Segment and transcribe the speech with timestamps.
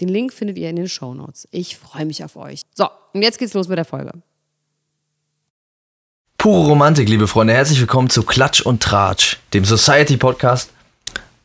[0.00, 1.46] Den Link findet ihr in den Show Notes.
[1.50, 2.62] Ich freue mich auf euch.
[2.74, 4.12] So, und jetzt geht's los mit der Folge.
[6.38, 7.52] Pure Romantik, liebe Freunde.
[7.52, 10.70] Herzlich willkommen zu Klatsch und Tratsch, dem Society Podcast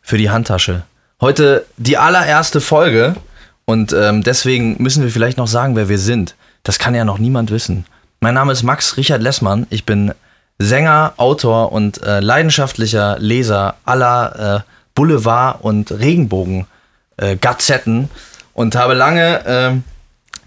[0.02, 0.84] für die Handtasche.
[1.20, 3.18] Heute die allererste Folge
[3.66, 6.36] und ähm, deswegen müssen wir vielleicht noch sagen, wer wir sind.
[6.64, 7.86] Das kann ja noch niemand wissen.
[8.22, 9.68] Mein Name ist Max Richard Lessmann.
[9.70, 10.14] Ich bin
[10.60, 18.06] Sänger, Autor und äh, leidenschaftlicher Leser aller äh, Boulevard- und Regenbogen-Gazetten.
[18.06, 18.08] Äh,
[18.56, 19.84] und habe lange ähm,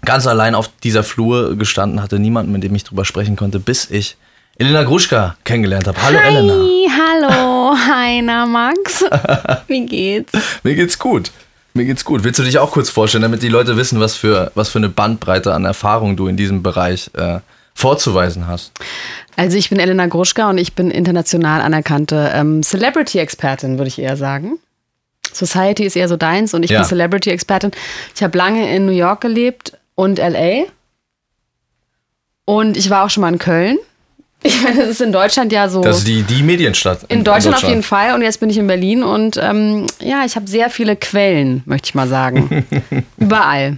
[0.03, 3.89] ganz allein auf dieser Flur gestanden, hatte niemanden, mit dem ich drüber sprechen konnte, bis
[3.89, 4.17] ich
[4.57, 6.01] Elena Gruschka kennengelernt habe.
[6.01, 6.53] Hallo Hi, Elena.
[6.99, 9.05] Hallo, Heiner Max.
[9.67, 10.33] Wie geht's?
[10.63, 11.31] Mir geht's gut.
[11.73, 12.23] Mir geht's gut.
[12.23, 14.89] Willst du dich auch kurz vorstellen, damit die Leute wissen, was für, was für eine
[14.89, 17.39] Bandbreite an Erfahrung du in diesem Bereich äh,
[17.75, 18.71] vorzuweisen hast?
[19.37, 24.17] Also ich bin Elena Gruschka und ich bin international anerkannte ähm, Celebrity-Expertin, würde ich eher
[24.17, 24.57] sagen.
[25.33, 26.79] Society ist eher so deins und ich Ja.
[26.81, 27.71] bin Celebrity-Expertin.
[28.15, 30.63] Ich habe lange in New York gelebt und LA.
[32.45, 33.77] Und ich war auch schon mal in Köln.
[34.41, 35.81] Ich meine, das ist in Deutschland ja so.
[35.81, 36.99] Das ist die, die Medienstadt.
[37.09, 38.13] in Deutschland, auf jeden Fall.
[38.15, 41.87] Und jetzt bin ich in Berlin und ähm, ja, ich habe sehr viele Quellen, möchte
[41.89, 42.65] ich mal sagen.
[43.17, 43.77] Überall.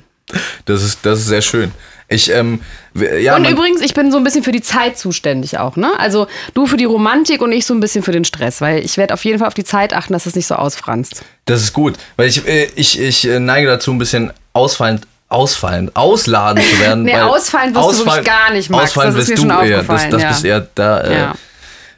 [0.66, 1.72] Das ist, das ist sehr schön.
[2.12, 2.62] Ich, ähm,
[2.94, 5.92] ja, und übrigens, ich bin so ein bisschen für die Zeit zuständig auch, ne?
[5.98, 8.98] Also du für die Romantik und ich so ein bisschen für den Stress, weil ich
[8.98, 11.24] werde auf jeden Fall auf die Zeit achten, dass es nicht so ausfranst.
[11.46, 11.96] das ist gut.
[12.18, 17.04] Weil ich, äh, ich, ich äh, neige dazu, ein bisschen ausfallend, ausfallend, ausladen zu werden.
[17.06, 18.84] Nee, weil ausfallen wirst du wirklich gar nicht, Max.
[18.90, 19.84] Ausfallen Das ist bist mir du schon eher.
[19.84, 20.28] Das, das ja.
[20.28, 21.34] bist eher, da äh, Ja.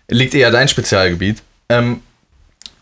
[0.09, 1.41] liegt eher dein Spezialgebiet.
[1.69, 2.01] Ähm,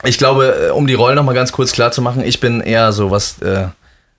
[0.03, 2.91] ich glaube, äh, um die Rollen nochmal ganz kurz klar zu machen, ich bin eher
[2.91, 3.67] so, was, äh,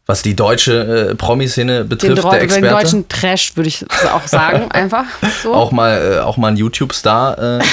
[0.07, 2.69] was die deutsche äh, Promi-Szene Den, betrifft, Dro- der den Experte.
[2.75, 5.05] deutschen Trash würde ich auch sagen, einfach
[5.43, 5.55] so.
[5.55, 7.59] auch mal, äh, auch mal ein YouTube-Star.
[7.61, 7.65] Äh,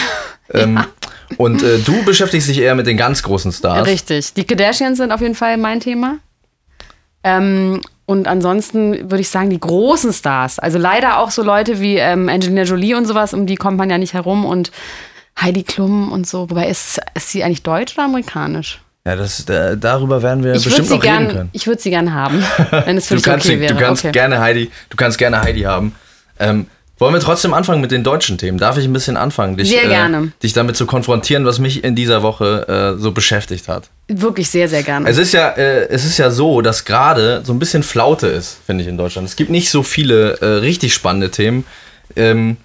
[0.53, 0.83] ähm,
[1.37, 3.87] Und äh, du beschäftigst dich eher mit den ganz großen Stars.
[3.87, 4.33] Richtig.
[4.33, 6.17] Die Kardashians sind auf jeden Fall mein Thema.
[7.23, 10.57] Ähm, und ansonsten würde ich sagen, die großen Stars.
[10.57, 13.89] Also leider auch so Leute wie ähm, Angelina Jolie und sowas, um die kommt man
[13.89, 14.45] ja nicht herum.
[14.45, 14.71] Und
[15.39, 16.49] Heidi Klum und so.
[16.49, 18.81] Wobei, ist, ist sie eigentlich deutsch oder amerikanisch?
[19.09, 21.49] Ja, das, da, darüber werden wir Ich bestimmt noch reden gern, können.
[21.53, 22.43] ich würde sie gern haben,
[22.85, 23.73] wenn es für Du dich kannst, okay sie- wäre.
[23.73, 24.11] du kannst okay.
[24.11, 25.95] gerne Heidi, du kannst gerne Heidi haben.
[26.39, 26.67] Ähm,
[26.99, 28.57] wollen wir trotzdem anfangen mit den deutschen Themen?
[28.57, 30.31] Darf ich ein bisschen anfangen, dich, Sehr äh, gerne.
[30.43, 33.89] dich damit zu konfrontieren, was mich in dieser Woche äh, so beschäftigt hat?
[34.09, 35.09] Wirklich sehr, sehr gerne.
[35.09, 38.57] Es ist ja, äh, es ist ja so, dass gerade so ein bisschen Flaute ist,
[38.65, 39.27] finde ich, in Deutschland.
[39.29, 41.65] Es gibt nicht so viele äh, richtig spannende Themen.
[42.17, 42.57] Ähm,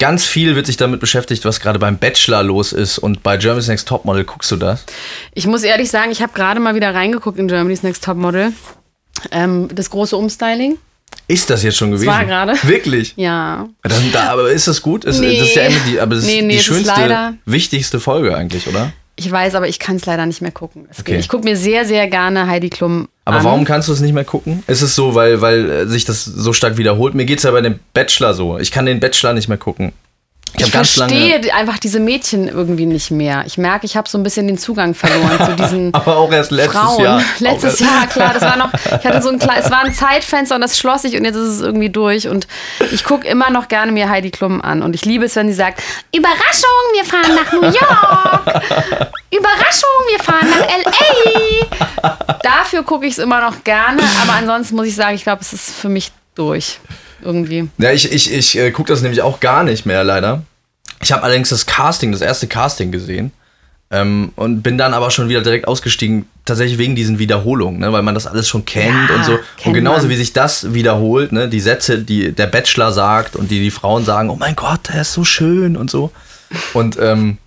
[0.00, 3.68] ganz viel wird sich damit beschäftigt, was gerade beim Bachelor los ist und bei Germany's
[3.68, 4.24] Next Topmodel.
[4.24, 4.84] Guckst du das?
[5.34, 8.52] Ich muss ehrlich sagen, ich habe gerade mal wieder reingeguckt in Germany's Next Topmodel.
[9.30, 10.78] Ähm, das große Umstyling.
[11.28, 12.08] Ist das jetzt schon gewesen?
[12.08, 12.54] war gerade.
[12.62, 13.14] Wirklich?
[13.16, 13.68] Ja.
[13.82, 15.04] Das, da, aber ist das gut?
[15.04, 15.38] Ist, Nee.
[15.38, 18.36] Das ist ja die, aber das Nee, ist nee, die ist schönste, leider- wichtigste Folge
[18.36, 18.92] eigentlich, oder?
[19.22, 20.86] Ich weiß, aber ich kann es leider nicht mehr gucken.
[20.90, 21.12] Es Okay.
[21.12, 21.20] geht.
[21.20, 23.44] Ich gucke mir sehr, sehr gerne Heidi Klum Aber an.
[23.44, 24.62] warum kannst du es nicht mehr gucken?
[24.66, 27.14] Ist es so, weil, weil sich das so stark wiederholt?
[27.14, 28.58] Mir geht es ja bei dem Bachelor so.
[28.58, 29.92] Ich kann den Bachelor nicht mehr gucken.
[30.56, 33.44] Ich, Ich verstehe einfach diese Mädchen irgendwie nicht mehr.
[33.46, 36.50] Ich merke, ich habe so ein bisschen den Zugang verloren zu diesen Aber auch erst
[36.50, 37.02] letztes Frauen.
[37.02, 37.22] Jahr.
[37.38, 40.60] Letztes Jahr, klar, das war noch, ich hatte so ein es war ein Zeitfenster und
[40.60, 42.46] das schloss sich und jetzt ist es irgendwie durch und
[42.92, 45.54] ich gucke immer noch gerne mir Heidi Klum an und ich liebe es, wenn sie
[45.54, 45.82] sagt,
[46.14, 48.62] Überraschung, wir fahren nach New York.
[49.30, 52.38] Überraschung, wir fahren nach L.A.
[52.42, 55.52] Dafür gucke ich es immer noch gerne, aber ansonsten muss ich sagen, ich glaube, es
[55.52, 56.78] ist für mich durch.
[57.22, 57.68] Irgendwie.
[57.78, 60.42] Ja, ich, ich, ich äh, gucke das nämlich auch gar nicht mehr, leider.
[61.02, 63.32] Ich habe allerdings das Casting, das erste Casting gesehen.
[63.92, 68.02] Ähm, und bin dann aber schon wieder direkt ausgestiegen, tatsächlich wegen diesen Wiederholungen, ne, weil
[68.02, 69.32] man das alles schon kennt Ja, und so.
[69.56, 70.10] kennt Und genauso man.
[70.10, 74.04] wie sich das wiederholt, ne, die Sätze, die der Bachelor sagt und die die Frauen
[74.04, 76.12] sagen, oh mein Gott, er ist so schön und so.
[76.72, 77.38] Und ähm,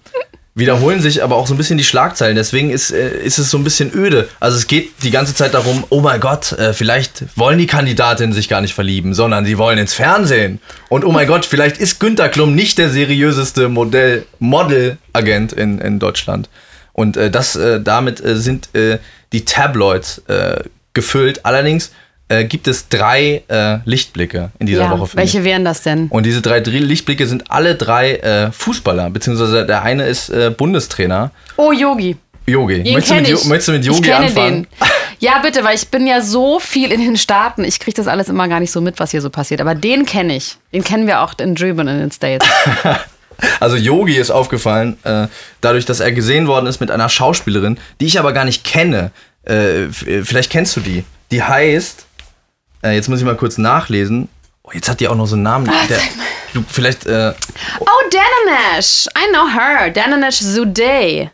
[0.56, 2.36] wiederholen sich aber auch so ein bisschen die Schlagzeilen.
[2.36, 4.30] Deswegen ist, äh, ist es so ein bisschen öde.
[4.40, 8.34] Also es geht die ganze Zeit darum, oh mein Gott, äh, vielleicht wollen die Kandidatinnen
[8.34, 10.60] sich gar nicht verlieben, sondern sie wollen ins Fernsehen.
[10.90, 16.00] Und oh mein Gott, vielleicht ist Günter Klum nicht der seriöseste Modell, Model-Agent in, in
[16.00, 16.50] Deutschland.
[16.94, 19.00] Und äh, das, äh, damit äh, sind äh,
[19.32, 20.22] die Tabloids
[20.94, 21.44] gefüllt.
[21.44, 21.92] Allerdings,
[22.40, 25.08] äh, gibt es drei äh, Lichtblicke in dieser ja, Woche.
[25.08, 25.46] für welche mich.
[25.46, 26.08] wären das denn?
[26.10, 30.50] Und diese drei Dr- Lichtblicke sind alle drei äh, Fußballer, beziehungsweise der eine ist äh,
[30.56, 31.32] Bundestrainer.
[31.58, 32.16] Oh, Yogi.
[32.46, 32.92] Yogi.
[32.94, 34.64] Möchtest, du Jo- möchtest du mit Yogi anfangen?
[34.64, 34.88] den.
[35.20, 37.64] Ja, bitte, weil ich bin ja so viel in den Staaten.
[37.64, 39.62] Ich kriege das alles immer gar nicht so mit, was hier so passiert.
[39.62, 40.58] Aber den kenne ich.
[40.74, 42.46] Den kennen wir auch in drüben in den States.
[43.60, 45.28] Also Yogi ist aufgefallen, äh,
[45.60, 49.12] dadurch, dass er gesehen worden ist mit einer Schauspielerin, die ich aber gar nicht kenne.
[49.44, 51.04] Äh, vielleicht kennst du die.
[51.32, 52.06] Die heißt,
[52.84, 54.30] äh, jetzt muss ich mal kurz nachlesen.
[54.64, 55.66] Oh, jetzt hat die auch noch so einen Namen.
[55.90, 56.00] Der,
[56.54, 57.34] du, vielleicht, äh,
[57.80, 59.08] Oh, Dananesh.
[59.18, 59.90] I know her.
[59.90, 61.30] Dananesh Zudey.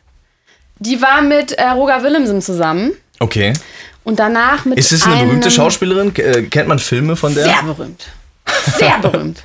[0.79, 2.91] Die war mit äh, Roger Willemsen zusammen.
[3.19, 3.53] okay.
[4.05, 6.15] Und danach mit Ist es eine berühmte Schauspielerin?
[6.15, 7.43] Äh, kennt man Filme von der?
[7.43, 8.07] Sehr berühmt.
[8.77, 9.43] Sehr berühmt.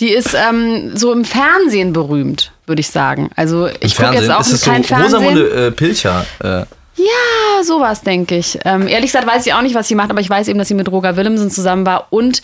[0.00, 3.30] Die ist ähm, so im Fernsehen berühmt, würde ich sagen.
[3.36, 5.14] Also ich gucke jetzt auch ist es so kein Fernsehen.
[5.14, 6.26] Rosamunde äh, Pilcher.
[6.42, 6.64] Äh,
[7.04, 8.58] Ja, sowas denke ich.
[8.64, 10.68] Ähm, ehrlich gesagt weiß ich auch nicht, was sie macht, aber ich weiß eben, dass
[10.68, 12.42] sie mit Roger Willemsen zusammen war und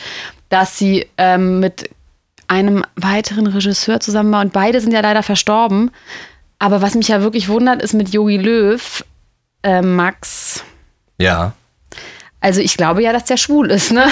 [0.48, 1.90] dass sie ähm, mit
[2.48, 5.90] einem weiteren Regisseur zusammen war und beide sind ja leider verstorben.
[6.58, 9.04] Aber was mich ja wirklich wundert, ist mit Jogi Löw,
[9.62, 10.64] äh, Max.
[11.18, 11.52] ja.
[12.40, 14.06] Also ich glaube ja, dass der schwul ist, ne?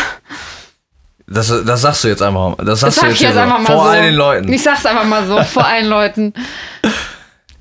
[1.28, 2.64] Das, das sagst du jetzt einfach mal.
[2.64, 3.88] Das Das sagst sag du ich jetzt, jetzt einfach mal vor so.
[3.90, 4.52] all den Leuten.
[4.52, 6.34] Ich sag's einfach mal so, vor allen Leuten.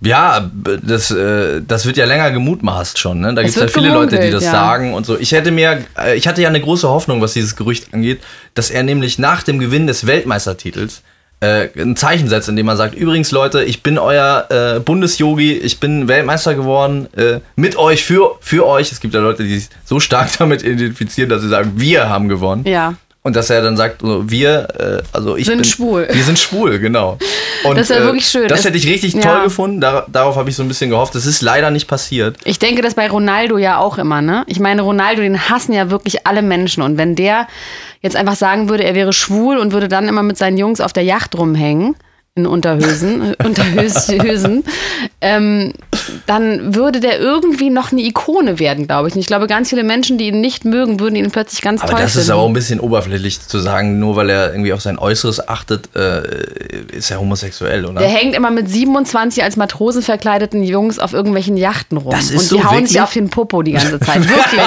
[0.06, 0.50] Ja,
[0.84, 3.20] das, äh, das wird ja länger gemutmaßt schon.
[3.20, 3.34] Ne?
[3.34, 4.52] Da gibt es ja viele Leute, die das ja.
[4.52, 5.18] sagen und so.
[5.18, 8.22] Ich hätte mir, äh, ich hatte ja eine große Hoffnung, was dieses Gerücht angeht,
[8.54, 11.02] dass er nämlich nach dem Gewinn des Weltmeistertitels
[11.42, 15.80] äh, ein Zeichen setzt, indem er sagt: Übrigens, Leute, ich bin euer äh, Bundesjogi, ich
[15.80, 18.92] bin Weltmeister geworden, äh, mit euch, für, für euch.
[18.92, 22.30] Es gibt ja Leute, die sich so stark damit identifizieren, dass sie sagen, wir haben
[22.30, 22.64] gewonnen.
[22.66, 22.96] Ja.
[23.26, 26.08] Und dass er dann sagt, so, wir, äh, also ich Sind bin, schwul.
[26.12, 27.18] Wir sind schwul, genau.
[27.64, 28.48] Und, Das ist ja wirklich schön.
[28.48, 29.22] Das Es- hätte ich richtig ja.
[29.22, 29.82] toll gefunden.
[29.82, 31.16] Dar darauf habe ich so ein bisschen gehofft.
[31.16, 32.38] Das ist leider nicht passiert.
[32.44, 34.44] Ich denke das bei Ronaldo ja auch immer, ne?
[34.46, 36.84] Ich meine, Ronaldo, den hassen ja wirklich alle Menschen.
[36.84, 37.48] Und wenn der
[38.02, 40.94] jetzt einfach sagen würde, er wäre schwul und würde dann immer mit seinen Jungs auf
[40.94, 41.96] der Yacht rumhängen,
[42.36, 44.64] in Unterhösen, Unterhösen,
[45.22, 45.74] ähm,
[46.26, 49.14] dann würde der irgendwie noch eine Ikone werden, glaube ich.
[49.16, 51.92] Und ich glaube, ganz viele Menschen, die ihn nicht mögen, würden ihn plötzlich ganz Aber
[51.92, 52.26] toll das finden.
[52.26, 55.96] ist auch ein bisschen oberflächlich zu sagen, nur weil er irgendwie auf sein Äußeres achtet,
[55.96, 56.22] äh,
[56.92, 58.00] ist er homosexuell, oder?
[58.00, 62.12] Der hängt immer mit 27 als Matrosen verkleideten Jungs auf irgendwelchen Yachten rum.
[62.12, 62.92] Das ist und so die hauen wirklich?
[62.92, 64.22] sich auf den Popo die ganze Zeit.
[64.30, 64.62] Wirklich.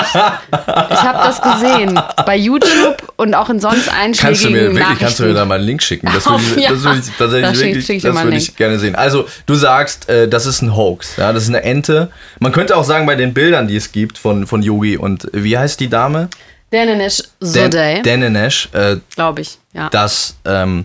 [0.90, 2.00] Ich habe das gesehen.
[2.26, 5.44] Bei YouTube und auch in sonst Kannst du einschlägigen mir wirklich, kannst du mir da
[5.44, 6.08] mal einen Link schicken?
[6.12, 6.70] Das ich, Ja.
[6.70, 8.94] das ich tatsächlich wirklich, schick das würde ich gerne sehen.
[8.94, 12.10] Also, du sagst, äh, das ist ein Hoax, ja, das ist eine Ente.
[12.40, 15.56] Man könnte auch sagen, bei den Bildern, die es gibt von, von Yogi und wie
[15.56, 16.28] heißt die Dame?
[16.70, 19.58] Danish Dan- Sodey, Danenesh, äh, glaube ich.
[19.72, 19.88] Ja.
[19.90, 20.84] dass ähm,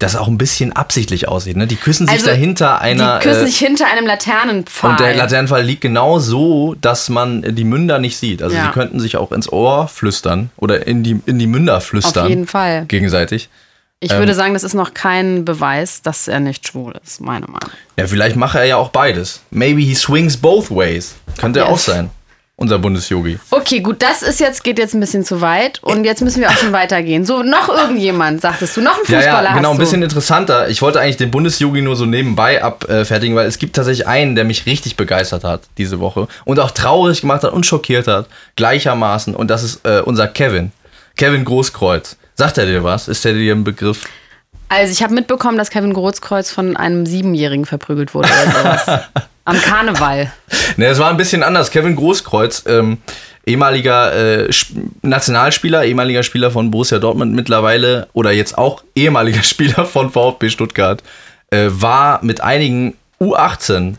[0.00, 1.56] das auch ein bisschen absichtlich aussieht.
[1.56, 1.66] Ne?
[1.66, 3.18] Die küssen sich Also, dahinter einer.
[3.20, 4.90] die küssen äh, sich hinter einem Laternenpfahl.
[4.90, 8.42] und der Laternenfall liegt genau so, dass man die Münder nicht sieht.
[8.42, 8.64] Also Ja.
[8.66, 12.24] sie könnten sich auch ins Ohr flüstern oder in die, in die Münder flüstern.
[12.24, 12.84] Auf jeden Fall.
[12.86, 13.48] Gegenseitig.
[14.00, 17.46] Ich ähm, würde sagen, das ist noch kein Beweis, dass er nicht schwul ist, meine
[17.46, 17.70] Meinung.
[17.96, 19.40] Ja, vielleicht mache er ja auch beides.
[19.50, 21.14] Maybe he swings both ways.
[21.38, 21.66] Könnte Ja.
[21.66, 22.10] auch sein.
[22.56, 23.40] Unser Bundesjogi.
[23.50, 26.48] Okay, gut, das ist jetzt, geht jetzt ein bisschen zu weit und jetzt müssen wir
[26.48, 27.24] auch schon weitergehen.
[27.24, 29.82] So, noch irgendjemand, sagtest du, noch ein Ja, Fußballer ja, genau, hast ein du.
[29.84, 30.68] bisschen interessanter.
[30.68, 34.44] Ich wollte eigentlich den Bundesjogi nur so nebenbei abfertigen, weil es gibt tatsächlich einen, der
[34.44, 39.34] mich richtig begeistert hat diese Woche und auch traurig gemacht hat und schockiert hat, gleichermaßen.
[39.34, 40.70] Und das ist äh, unser Kevin.
[41.16, 42.16] Kevin Großkreuz.
[42.34, 43.08] Sagt er dir was?
[43.08, 44.04] Ist der dir ein Begriff?
[44.68, 49.00] Also ich habe mitbekommen, dass Kevin Großkreuz von einem Siebenjährigen verprügelt wurde oder sowas.
[49.44, 50.32] Am Karneval.
[50.76, 51.70] Ne, es war ein bisschen anders.
[51.70, 52.98] Kevin Großkreuz, ähm,
[53.44, 59.84] ehemaliger äh, Sp- Nationalspieler, ehemaliger Spieler von Borussia Dortmund mittlerweile oder jetzt auch ehemaliger Spieler
[59.84, 61.02] von VfB Stuttgart,
[61.50, 63.96] äh, war mit einigen U18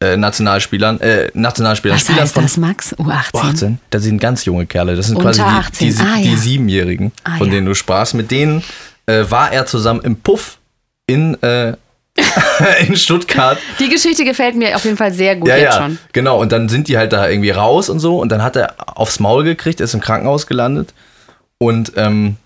[0.00, 2.94] äh, Nationalspielern, äh, Nationalspielern, Was Spielern heißt das, Max?
[2.94, 3.30] U18?
[3.32, 4.96] U18, das sind ganz junge Kerle.
[4.96, 5.88] Das sind Unter quasi 18.
[5.88, 6.36] die, die, Ah, die ja.
[6.36, 7.54] Siebenjährigen, Ah, von ja.
[7.54, 8.14] denen du sprachst.
[8.14, 8.62] Mit denen
[9.06, 10.58] äh, war er zusammen im Puff
[11.06, 11.74] in, äh,
[12.86, 13.58] in Stuttgart.
[13.78, 15.98] Die Geschichte gefällt mir auf jeden Fall sehr gut Ja, jetzt ja, schon.
[16.12, 16.40] genau.
[16.40, 18.18] Und dann sind die halt da irgendwie raus und so.
[18.20, 20.92] Und dann hat er aufs Maul gekriegt, ist im Krankenhaus gelandet
[21.58, 22.36] und ähm,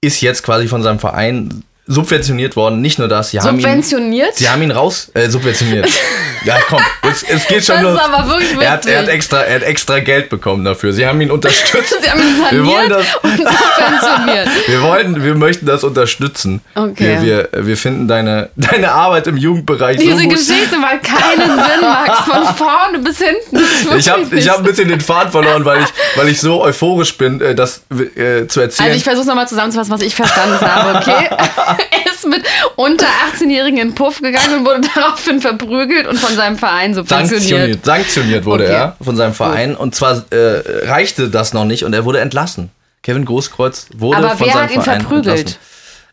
[0.00, 2.80] ist jetzt quasi von seinem Verein subventioniert worden.
[2.80, 4.34] Nicht nur das, sie haben ihn, Subventioniert?
[4.34, 5.88] sie haben ihn raus, äh, subventioniert.
[6.44, 7.94] ja, komm, es, es geht schon Das los.
[8.00, 9.14] ist aber wirklich er, hat, er, hat witzig.
[9.14, 10.92] extra, er hat extra Geld bekommen dafür.
[10.92, 11.94] Sie haben ihn unterstützt.
[12.02, 14.48] Sie haben ihn Wir wollen saniert das- und subventioniert.
[14.66, 16.60] Wir wollten, wir möchten das unterstützen.
[16.74, 17.18] Okay.
[17.22, 20.32] Wir, wir, wir finden deine, deine Arbeit im Jugendbereich so Diese gut.
[20.32, 22.18] Geschichte macht keinen Sinn, Max.
[22.20, 23.64] Von vorne bis hinten.
[23.96, 27.40] Ich habe hab ein bisschen den Faden verloren, weil ich, weil ich so euphorisch bin,
[27.40, 28.86] äh, das äh, zu erzählen.
[28.88, 31.28] Also ich versuche nochmal zusammenzufassen, was ich verstanden habe, okay?
[32.04, 32.42] er ist mit
[32.76, 37.42] unter 18-Jährigen in Puff gegangen und wurde daraufhin verprügelt und von seinem Verein subventioniert.
[37.42, 38.72] Sanktioniert, sanktioniert wurde Okay.
[38.74, 39.76] er von seinem Verein.
[39.76, 42.70] Und zwar äh, reichte das noch nicht und er wurde entlassen.
[43.02, 45.38] Kevin Großkreuz wurde Aber von wer seinem hat ihn Verein verprügelt?
[45.38, 45.58] entlassen.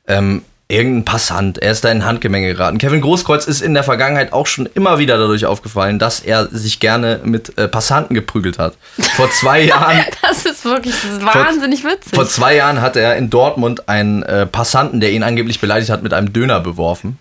[0.08, 0.41] Ähm,
[0.73, 1.57] irgendein Passant.
[1.59, 2.77] Er ist da in Handgemenge geraten.
[2.77, 6.79] Kevin Großkreuz ist in der Vergangenheit auch schon immer wieder dadurch aufgefallen, dass er sich
[6.79, 8.73] gerne mit äh, Passanten geprügelt hat.
[9.15, 12.13] Vor zwei Jahren Das ist wirklich das ist wahnsinnig witzig.
[12.13, 16.03] Vor zwei Jahren hat er in Dortmund einen äh, Passanten, der ihn angeblich beleidigt hat,
[16.03, 17.17] mit einem Döner beworfen.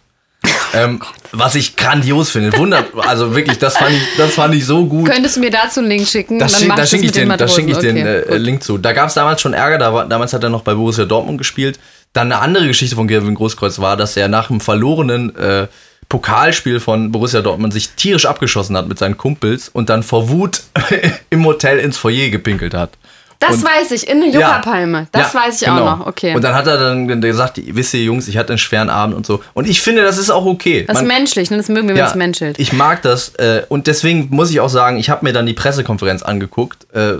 [0.75, 2.57] Ähm, was ich grandios finde.
[2.57, 5.09] Wundert, also wirklich, das fand ich, das fand ich so gut.
[5.09, 6.39] Könntest du mir dazu einen Link schicken?
[6.39, 7.95] Da Dann schick- da das schicke ich, den, da schick ich Matrosen.
[7.95, 8.37] den Okay, äh.
[8.39, 8.79] Link zu.
[8.79, 11.37] Da gab es damals schon Ärger, da war, damals hat er noch bei Borussia Dortmund
[11.39, 11.79] gespielt.
[12.13, 15.67] Dann eine andere Geschichte von Kevin Großkreuz war, dass er nach einem verlorenen äh,
[16.09, 20.61] Pokalspiel von Borussia Dortmund sich tierisch abgeschossen hat mit seinen Kumpels und dann vor Wut
[21.31, 22.91] im Hotel ins Foyer gepinkelt hat.
[23.39, 25.09] Das Und- weiß ich, in eine Juckerpalme.
[25.11, 25.87] Das Ja, weiß ich genau.
[25.89, 26.07] auch noch.
[26.07, 26.35] Okay.
[26.37, 29.27] Und dann hat er dann gesagt, wisst ihr Jungs, ich hatte einen schweren Abend und
[29.27, 29.43] so.
[29.55, 30.85] Und ich finde, das ist auch okay.
[30.87, 31.57] das ist Man- menschlich, ne?
[31.57, 32.59] das mögen wir, wenn es menschelt.
[32.61, 33.31] ich mag das.
[33.37, 37.15] Äh, und deswegen muss ich auch sagen, ich habe mir dann die Pressekonferenz angeguckt äh,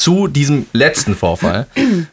[0.00, 1.66] zu diesem letzten Vorfall,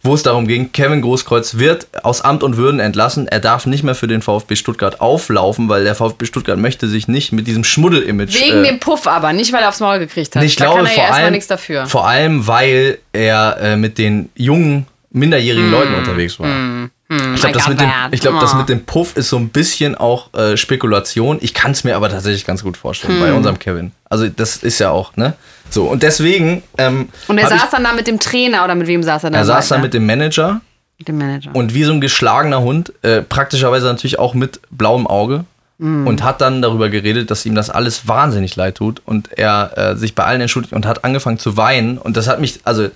[0.03, 3.29] wo es darum ging, Kevin Großkreuz wird aus Amt und Würden entlassen.
[3.29, 7.07] Er darf nicht mehr für den VfB Stuttgart auflaufen, weil der VfB Stuttgart möchte sich
[7.07, 10.35] nicht mit diesem Schmuddel-Image Wegen äh, dem Puff aber, nicht weil er aufs Maul gekriegt
[10.35, 10.43] hat.
[10.43, 11.85] ich da glaube kann er vor ja allem, nichts dafür.
[11.85, 16.89] vor allem, weil er äh, mit den jungen, minderjährigen Leuten unterwegs war.
[17.09, 18.57] Ich glaube, das, mit dem- ich glaub, das Oh.
[18.57, 21.37] mit dem Puff ist so ein bisschen auch äh, Spekulation.
[21.41, 23.91] Ich kann es mir aber tatsächlich ganz gut vorstellen bei unserem Kevin.
[24.09, 25.33] Also das ist ja auch, ne?
[25.69, 26.63] So, und deswegen.
[26.77, 29.29] Ähm, Und er saß ich, dann da mit dem Trainer oder mit wem saß er
[29.31, 29.37] da?
[29.39, 30.61] er saß da mit dem Manager
[30.97, 31.51] mit dem Manager.
[31.53, 35.45] und wie so ein geschlagener Hund, äh, praktischerweise natürlich auch mit blauem Auge.
[35.79, 39.95] Und hat dann darüber geredet, dass ihm das alles wahnsinnig leid tut und er äh,
[39.95, 41.99] sich bei allen entschuldigt und hat angefangen zu weinen.
[41.99, 42.89] Und das hat mich, also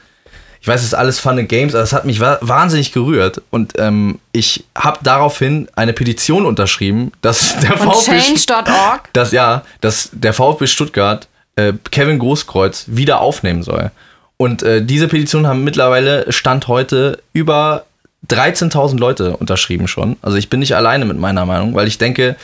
[0.62, 3.42] ich weiß, es ist alles Fun and Games, aber das hat mich wa wahnsinnig gerührt.
[3.50, 9.10] Und ähm, ich habe daraufhin eine Petition unterschrieben, dass der Von VfB, change.org.
[9.14, 13.90] dass, ja, dass der VfB Stuttgart äh, Kevin Großkreuz wieder aufnehmen soll.
[14.38, 17.86] Und äh, diese Petition haben mittlerweile Stand heute über
[18.30, 20.18] 13.000 Leute unterschrieben schon.
[20.22, 22.36] Also ich bin nicht alleine mit meiner Meinung, weil ich denke,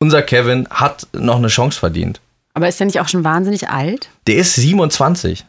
[0.00, 2.20] unser Kevin hat noch eine Chance verdient.
[2.54, 4.08] Aber ist der nicht auch schon wahnsinnig alt?
[4.26, 5.44] Der ist 27.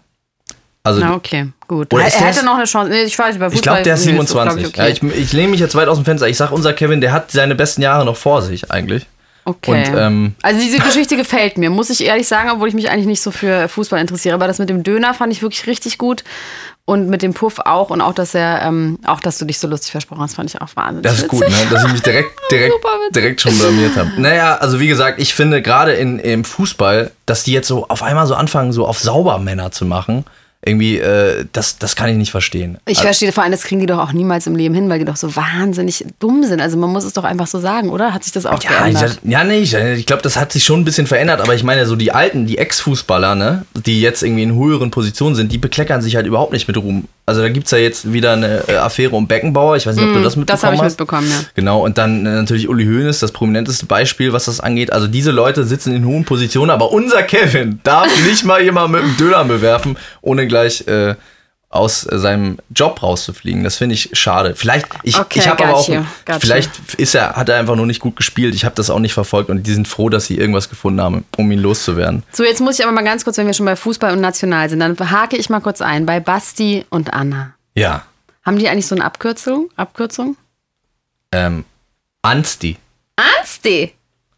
[0.83, 1.93] Also Na, okay, gut.
[1.93, 2.89] Oder er ist hätte noch eine Chance.
[2.89, 3.55] Nee, ich weiß nicht, bei Fußball.
[3.55, 4.53] ich glaube, der ist nee, so, 27.
[4.53, 5.07] glaub ich, okay.
[5.07, 6.27] ja, ich, ich lehne mich jetzt weit aus dem Fenster.
[6.27, 9.05] Ich sag, unser Kevin, der hat seine besten Jahre noch vor sich eigentlich.
[9.45, 9.89] Okay.
[9.89, 13.07] Und, ähm, also diese Geschichte gefällt mir, muss ich ehrlich sagen, obwohl ich mich eigentlich
[13.07, 14.35] nicht so für Fußball interessiere.
[14.35, 16.23] Aber das mit dem Döner fand ich wirklich richtig gut.
[16.85, 17.89] Und mit dem Puff auch.
[17.91, 20.59] Und auch, dass er, ähm, auch, dass du dich so lustig versprochen hast, fand ich
[20.59, 21.55] auch wahnsinnig Das ist gut, ne?
[21.69, 23.13] dass ich mich direkt, direkt, Super witzig.
[23.13, 24.11] direkt schon blamiert habe.
[24.17, 28.03] Naja, also wie gesagt, ich finde gerade in, im Fußball, dass die jetzt so auf
[28.03, 30.25] einmal so anfangen, so auf Saubermänner zu machen,
[30.63, 32.77] irgendwie, äh, das, das kann ich nicht verstehen.
[32.88, 35.06] Ich verstehe vor allem, das kriegen die doch auch niemals im Leben hin, weil die
[35.06, 36.62] doch so wahnsinnig dumm sind.
[36.62, 38.13] Also man muss es doch einfach so sagen, oder?
[38.13, 39.20] Hat sich das auch Ja, geändert?
[39.24, 41.63] ich, ja, nee, ich, ich glaube, das hat sich schon ein bisschen verändert, aber ich
[41.63, 45.58] meine, so die alten, die Ex-Fußballer, ne, die jetzt irgendwie in höheren Positionen sind, die
[45.58, 47.08] bekleckern sich halt überhaupt nicht mit Ruhm.
[47.31, 50.05] Also da gibt es ja jetzt wieder eine äh, Affäre um Beckenbauer, ich weiß nicht,
[50.05, 51.00] ob du das mitbekommen Mm, das habe ich hast.
[51.00, 51.38] mitbekommen, ja.
[51.55, 54.91] Genau, und dann äh, natürlich Uli Hoeneß, das prominenteste Beispiel, was das angeht.
[54.91, 59.01] Also diese Leute sitzen in hohen Positionen, aber unser Kevin darf nicht mal jemand mit
[59.01, 61.15] einem Döner bewerfen, ohne gleich äh,
[61.71, 63.63] aus äh, seinem Job rauszufliegen.
[63.63, 64.55] Das finde ich schade.
[64.55, 66.03] Vielleicht, ich, Okay, ich habe aber auch, you.
[66.39, 68.53] vielleicht ist er, hat er einfach nur nicht gut gespielt.
[68.53, 71.25] Ich habe das auch nicht verfolgt und die sind froh, dass sie irgendwas gefunden haben,
[71.37, 72.23] um ihn loszuwerden.
[72.31, 74.69] So, jetzt muss ich aber mal ganz kurz, wenn wir schon bei Fußball und National
[74.69, 76.05] sind, dann hake ich mal kurz ein.
[76.05, 77.53] Bei Basti und Anna.
[77.75, 78.03] Ja,
[78.45, 79.69] Haben die eigentlich so eine Abkürzung?
[79.77, 80.35] Abkürzung?
[81.31, 81.63] ähm,
[82.21, 82.77] Ansti.
[83.15, 83.93] Ansti!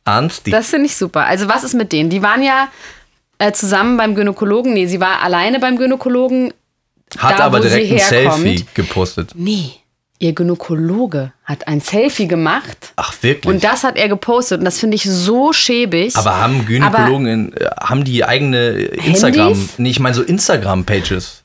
[0.06, 0.52] Ansti.
[0.52, 1.26] Das finde ich super.
[1.26, 2.10] Also, was ist mit denen?
[2.10, 2.68] Die waren ja
[3.40, 4.74] äh, zusammen beim Gynäkologen.
[4.74, 6.54] Nee, sie war alleine beim Gynäkologen.
[7.18, 8.00] Hat da, aber direkt ein.
[8.00, 9.32] Selfie gepostet.
[9.36, 9.72] Nee,
[10.20, 12.94] ihr Gynäkologe hat ein Selfie gemacht.
[12.96, 13.54] Ach, wirklich?
[13.54, 14.60] Und das hat er gepostet.
[14.60, 16.16] Und das finde ich so schäbig.
[16.16, 19.74] Aber haben Gynäkologen, in, äh, haben die eigene Instagram, Handys?
[19.78, 21.43] nee, ich meine so Instagram-Pages.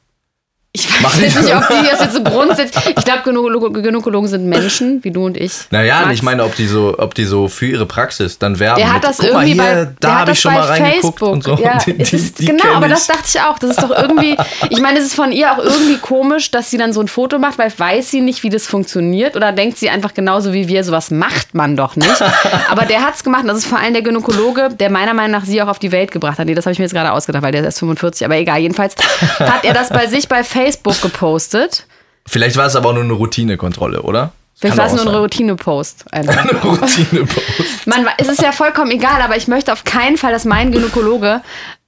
[0.79, 2.95] Ich weiß Machen jetzt nicht, ob die das jetzt so grundsätzlich.
[2.99, 5.53] Ich glaube, Gynäkologen, Gynäkologen sind Menschen, wie du und ich.
[5.71, 6.15] Naja, Max.
[6.15, 8.79] ich meine, ob die so, ob die so für ihre Praxis dann werben.
[8.81, 11.19] Der hat mit, das mal irgendwie hier, bei, da habe ich das schon mal reingeguckt
[11.19, 11.29] Facebook.
[11.33, 11.55] und so.
[11.57, 13.59] Ja, Die- die- ist, die genau, aber das dachte ich auch.
[13.59, 14.37] Das ist doch irgendwie,
[14.71, 17.39] ich meine, es ist von ihr auch irgendwie komisch, dass sie dann so ein Foto
[17.39, 20.85] macht, weil weiß sie nicht, wie das funktioniert oder denkt sie einfach genauso wie wir,
[20.85, 22.23] sowas macht man doch nicht.
[22.71, 25.33] aber der hat es gemacht und das ist vor allem der Gynäkologe, der meiner Meinung
[25.33, 26.47] nach sie auch auf die Welt gebracht hat.
[26.47, 28.59] Nee, das habe ich mir jetzt gerade ausgedacht, weil der ist erst 45, aber egal.
[28.59, 28.95] Jedenfalls
[29.39, 30.68] hat er das bei sich bei Facebook
[31.03, 31.87] gepostet.
[32.27, 34.33] Vielleicht war es aber auch nur eine Routinekontrolle, oder?
[34.55, 35.19] Vielleicht war es nur eine.
[35.19, 36.05] Routine-Post.
[36.11, 36.31] eine
[36.63, 37.87] Routine-Post.
[37.87, 41.43] Man, es ist ja vollkommen egal, aber ich möchte auf keinen Fall, dass mein Gynäkologe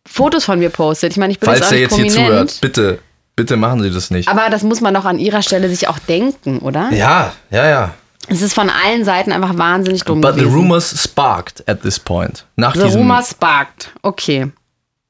[0.07, 1.13] Fotos von mir postet.
[1.13, 2.51] Ich meine, ich bin Falls jetzt auch der nicht jetzt hier prominent.
[2.51, 2.99] zuhört, bitte,
[3.37, 4.29] bitte machen Sie das nicht.
[4.29, 6.91] Aber das muss man doch an ihrer Stelle sich auch denken, oder?
[6.93, 7.95] ja, ja, ja.
[8.29, 10.55] Es ist von allen Seiten einfach wahnsinnig dumm But the gewesen.
[10.57, 12.45] rumors sparked at this point.
[12.55, 13.91] Nach The diesem rumor sparked.
[14.03, 14.53] Okay.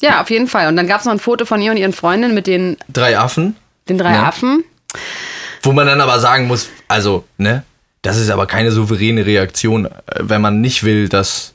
[0.00, 0.69] Ja, auf jeden Fall.
[0.69, 3.19] Und dann gab es noch ein Foto von ihr und ihren Freundinnen mit den, drei
[3.19, 3.57] Affen,
[3.88, 4.25] den drei Ja.
[4.28, 4.64] Affen.
[5.62, 7.64] wo man dann aber sagen muss, also, ne,
[8.02, 9.90] das ist aber keine souveräne Reaktion, äh,
[10.21, 11.54] wenn man nicht will, dass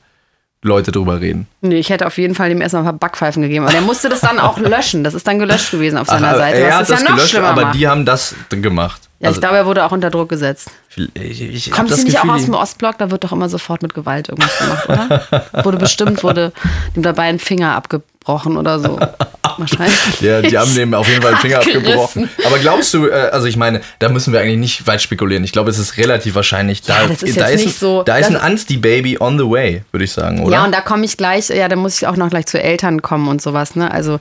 [0.65, 1.47] Leute drüber reden.
[1.61, 3.65] Nee, ich hätte auf jeden Fall dem erstmal ein paar Backpfeifen gegeben.
[3.65, 5.03] Aber der musste das dann auch löschen.
[5.03, 6.57] Das ist dann gelöscht gewesen auf seiner Ach, Seite.
[6.57, 7.75] er hat es das ja gelöscht, aber macht.
[7.75, 9.01] die haben das gemacht.
[9.19, 10.69] Ja, ich glaube, er wurde auch unter Druck gesetzt.
[10.95, 12.97] ich, ich Kommt das sie nicht Gefühl, auch aus dem Ostblock?
[12.97, 15.45] Da wird doch immer sofort mit Gewalt irgendwas gemacht, oder?
[15.65, 16.51] wurde bestimmt, wurde
[16.95, 18.99] dem dabei ein Finger abgebrochen oder so.
[19.57, 19.95] Wahrscheinlich.
[20.21, 22.29] Ja, die haben dem auf jeden Fall den Finger abgebrochen.
[22.45, 25.43] Aber glaubst du, äh, also ich meine, da müssen wir eigentlich nicht weit spekulieren.
[25.43, 28.03] Ich glaube, es ist relativ wahrscheinlich, da, Ja, das ist da, jetzt ist, nicht so-
[28.03, 30.53] da ist das- ein Ansti-Baby on the way, würde ich sagen, oder?
[30.57, 33.01] Ja, und da komme ich gleich, ja, da muss ich auch noch gleich zu Eltern
[33.01, 33.91] kommen und sowas, ne?
[33.91, 34.19] Also,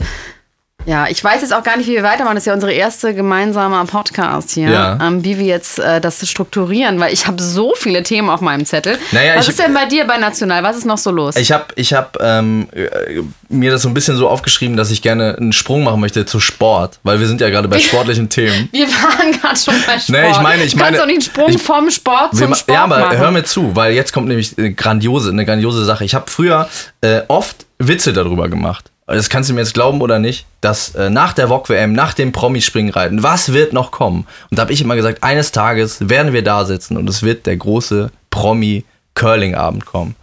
[0.86, 2.34] ja, ich weiß jetzt auch gar nicht, wie wir weitermachen.
[2.34, 4.68] Das ist ja unsere erste gemeinsame Podcast hier.
[4.70, 4.98] Ja.
[5.00, 8.66] Ähm, wie wir jetzt äh, das strukturieren, weil ich habe so viele Themen auf meinem
[8.66, 8.98] Zettel.
[9.12, 10.62] Naja, Was ist denn bei dir bei National?
[10.62, 11.36] Was ist noch so los?
[11.36, 15.00] Ich habe ich hab, ähm, äh, mir das so ein bisschen so aufgeschrieben, dass ich
[15.02, 18.68] gerne einen Sprung machen möchte zu Sport, weil wir sind ja gerade bei sportlichen Themen.
[18.72, 20.08] wir waren gerade schon bei Sport.
[20.08, 22.54] Nee, ich meine- ich du kannst meine- doch nicht einen Sprung ich- vom Sport zum
[22.54, 23.18] Sport ja, aber machen.
[23.18, 26.04] hör mir zu, weil jetzt kommt nämlich eine grandiose, eine grandiose Sache.
[26.04, 26.68] Ich habe früher
[27.00, 28.90] äh, oft Witze darüber gemacht.
[29.06, 32.32] Das kannst du mir jetzt glauben oder nicht, dass äh, nach der VOG-WM, nach dem
[32.32, 34.26] Promispringreiten, was wird noch kommen?
[34.50, 37.44] Und da habe ich immer gesagt, eines Tages werden wir da sitzen und es wird
[37.44, 40.16] der große Promi-Curling-Abend kommen.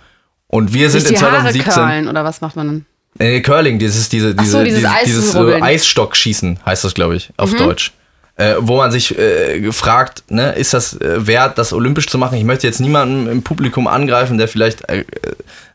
[0.48, 1.74] Und wir sind in die Haare 2017.
[1.74, 2.86] curlen oder was macht man dann?
[3.20, 5.62] Nee, Curling, dieses, diese, Ach so, diese, dieses dieses, dieses äh.
[5.62, 7.34] Eisstockschießen heißt das, glaube ich, Mhm.
[7.38, 7.92] auf Deutsch.
[8.38, 12.38] Äh, wo man sich äh, fragt, ne, ist das äh, wert, das olympisch zu machen?
[12.38, 15.04] Ich möchte jetzt niemanden im Publikum angreifen, der vielleicht äh,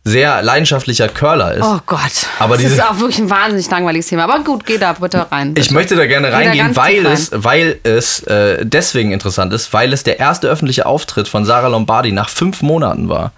[0.05, 1.65] sehr leidenschaftlicher Curler ist.
[1.65, 2.27] Oh Gott.
[2.39, 4.25] Aber das ist auch wirklich ein wahnsinnig langweiliges Thema.
[4.25, 5.55] Aber gut, geh da bitte rein.
[5.59, 7.13] Ich möchte da gerne da reingehen, ganz weil rein.
[7.13, 11.69] es, weil es äh, deswegen interessant ist, weil es der erste öffentliche Auftritt von Sarah
[11.69, 13.33] Lombardi nach fünf Monaten war.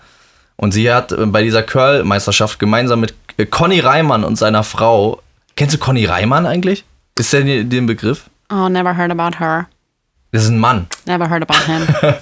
[0.57, 3.15] Und sie hat äh, bei dieser Curl-Meisterschaft gemeinsam mit
[3.51, 5.23] Conny Reimann und seiner Frau.
[5.57, 6.85] Kennst du Conny Reimann eigentlich?
[7.19, 8.25] Ist der den Begriff?
[8.53, 9.67] Oh, never heard about her.
[10.33, 10.87] Das ist ein Mann.
[11.07, 11.87] Never heard about him.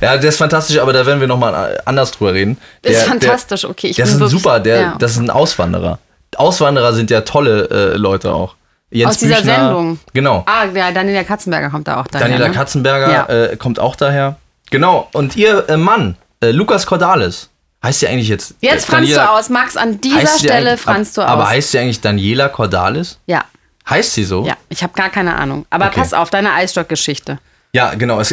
[0.00, 2.56] Ja, der ist fantastisch, aber da werden wir nochmal anders drüber reden.
[2.80, 3.88] Das Der, ist fantastisch, okay.
[3.88, 4.94] Ich Der, der bin ist ein super, der, ja.
[4.98, 5.98] das ist ein Auswanderer.
[6.36, 8.54] Auswanderer sind ja tolle äh, Leute auch.
[8.90, 9.98] Jens Aus dieser Sendung.
[10.14, 10.44] Genau.
[10.46, 12.26] Ah, ja, Daniela Katzenberger kommt da auch daher.
[12.26, 12.54] Daniela ne?
[12.54, 13.26] Katzenberger Ja.
[13.26, 14.36] äh, kommt auch daher.
[14.70, 15.08] Genau.
[15.12, 17.50] Und ihr äh, Mann, äh, Lukas Cordalis,
[17.84, 18.54] heißt sie eigentlich jetzt.
[18.60, 19.76] Jetzt äh, franzt Daniela- du aus, Max.
[19.76, 21.28] An dieser Stelle franzt du aus.
[21.28, 23.18] Aber heißt sie eigentlich Daniela Cordalis?
[23.26, 23.44] ja,
[23.88, 24.44] Heißt sie so?
[24.46, 24.56] ja.
[24.68, 25.64] Ich habe gar keine Ahnung.
[25.70, 26.00] Aber Okay.
[26.00, 27.38] pass auf, deine Eisstockgeschichte.
[27.72, 28.20] Ja, genau.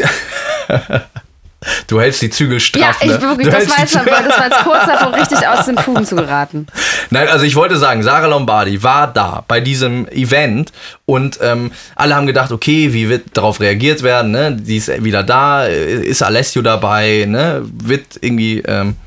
[1.88, 2.82] Du hältst die Zügel straff.
[2.82, 3.22] Ja, ich ne?
[3.22, 6.16] wirklich, das hältst war, jetzt, das war jetzt kurz davor, richtig aus den Fugen zu
[6.16, 6.68] geraten.
[7.10, 10.72] Nein, also ich wollte sagen, Sarah Lombardi war da bei diesem Event
[11.06, 14.32] und ähm, alle haben gedacht, okay, wie wird darauf reagiert werden?
[14.32, 14.54] Ne?
[14.60, 17.62] Die ist wieder da, äh, ist Alessio dabei, ne?
[17.64, 18.98] wird irgendwie, ähm,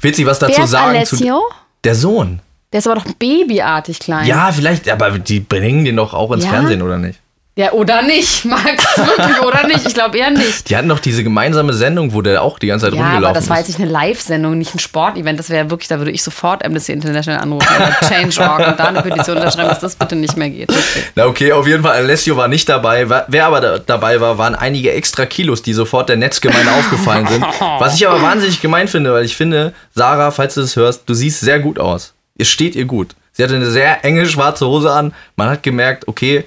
[0.00, 1.04] wird sie was dazu Wer ist sagen?
[1.04, 1.42] Zu, Alessio?
[1.84, 2.40] der Sohn.
[2.72, 4.26] Der ist aber doch babyartig klein.
[4.26, 6.50] Ja, vielleicht, aber die bringen den doch auch ins Ja?
[6.50, 7.18] Fernsehen, oder nicht?
[7.56, 8.84] Ja, oder nicht, Max?
[8.98, 9.84] Wirklich, oder nicht?
[9.84, 10.70] Ich glaube eher nicht.
[10.70, 13.34] Die hatten doch diese gemeinsame Sendung, wo der auch die ganze Zeit Ja, rumgelaufen aber
[13.34, 13.66] das war ist.
[13.66, 15.40] jetzt nicht eine Live-Sendung, nicht ein Sportevent.
[15.40, 19.02] Das wäre wirklich, da würde ich sofort Amnesty International anrufen oder Change.org und da eine
[19.02, 20.70] Petition unterschreiben, dass das bitte nicht mehr geht.
[20.70, 21.02] Okay.
[21.16, 23.08] Na okay, auf jeden Fall, Alessio war nicht dabei.
[23.26, 27.42] Wer aber da, dabei war, waren einige extra Kilos, die sofort der Netzgemeinde aufgefallen sind.
[27.80, 31.14] Was ich aber wahnsinnig gemein finde, weil ich finde, Sarah, falls du das hörst, du
[31.14, 32.14] siehst sehr gut aus.
[32.38, 33.14] Es steht ihr gut.
[33.32, 35.14] Sie hatte eine sehr enge schwarze Hose an.
[35.36, 36.44] Man hat gemerkt, okay,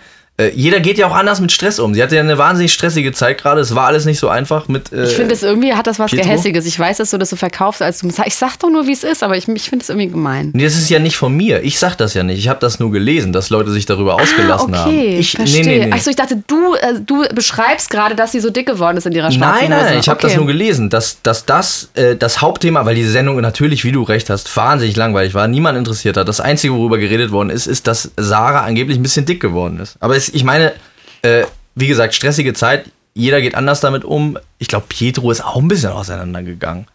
[0.50, 1.94] jeder geht ja auch anders mit Stress um.
[1.94, 3.62] Sie hatte ja eine wahnsinnig stressige Zeit gerade.
[3.62, 4.92] Es war alles nicht so einfach mit.
[4.92, 6.26] Äh, Ich finde es irgendwie, hat das was Pietro?
[6.26, 6.66] Gehässiges.
[6.66, 9.04] Ich weiß, dass du das so verkaufst, als du ich sag doch nur, wie es
[9.04, 10.52] ist, aber ich, ich finde es irgendwie gemein.
[10.54, 11.64] Nee, das ist ja nicht von mir.
[11.64, 12.40] Ich sag das ja nicht.
[12.40, 14.92] Ich habe das nur gelesen, dass Leute sich darüber ausgelassen ah, haben.
[14.92, 15.66] okay, Ich, verstehe.
[15.66, 15.92] Nee, nee, nee.
[15.92, 19.14] Achso, ich dachte, du, äh, du beschreibst gerade, dass sie so dick geworden ist in
[19.14, 19.90] ihrer schwarzen Nein, Hose.
[19.90, 20.28] nein, ich habe okay.
[20.28, 24.04] das nur gelesen, dass, dass das äh, das Hauptthema, weil diese Sendung natürlich, wie du
[24.04, 26.28] recht hast, wahnsinnig langweilig war, niemand interessiert hat.
[26.28, 29.96] Das Einzige, worüber geredet worden ist, ist, dass Sarah angeblich ein bisschen dick geworden ist.
[30.00, 30.74] Aber es, ich meine,
[31.22, 31.44] äh,
[31.76, 34.38] wie gesagt, stressige Zeit, jeder geht anders damit um.
[34.58, 36.86] Ich glaube, Pietro ist auch ein bisschen auseinandergegangen.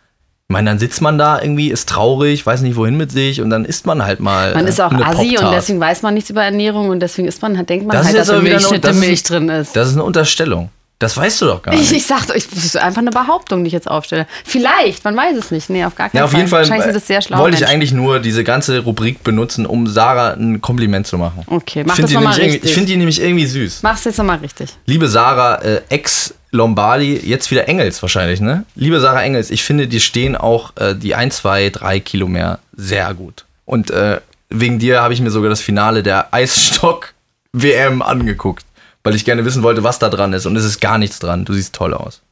[0.49, 3.51] Ich meine, dann sitzt man da irgendwie, ist traurig, weiß nicht wohin mit sich und
[3.51, 4.55] dann isst man halt mal.
[4.55, 7.43] Man äh, ist auch assi und deswegen weiß man nichts über Ernährung und deswegen ist
[7.43, 9.75] man, denkt man Das ist halt, dass wieder Milch eine- das ist- Milch drin ist.
[9.75, 10.71] Das ist eine Unterstellung.
[10.99, 11.91] Das weißt du doch gar nicht.
[11.91, 14.27] Ich, ich sag doch, das ist einfach eine Behauptung, die ich jetzt aufstelle.
[14.47, 15.69] Vielleicht, man weiß es nicht.
[15.69, 16.41] Nee, auf gar keinen Ja, auf Fall.
[16.41, 17.39] jeden Fall Wahrscheinlich sind das sehr schlau.
[17.39, 17.75] wollte ich Menschen.
[17.75, 21.43] eigentlich nur diese ganze Rubrik benutzen, um Sarah ein Kompliment zu machen.
[21.49, 22.71] Okay, mach ich finde das die, noch mal nämlich irgendwie- richtig.
[22.71, 23.83] ich find die nämlich irgendwie süß.
[23.83, 24.71] Mach's jetzt nochmal richtig.
[24.87, 28.65] Liebe Sarah, äh, Ex-Lombardi, jetzt wieder Engels wahrscheinlich, ne?
[28.75, 32.59] Liebe Sarah Engels, ich finde, die stehen auch äh, die 1, 2, 3 Kilo mehr
[32.75, 33.45] sehr gut.
[33.67, 38.65] Und äh, wegen dir habe ich mir sogar das Finale der Eisstock-WM angeguckt,
[39.07, 40.47] weil ich gerne wissen wollte, was da dran ist.
[40.47, 41.45] Und es ist gar nichts dran.
[41.45, 42.23] Du siehst toll aus.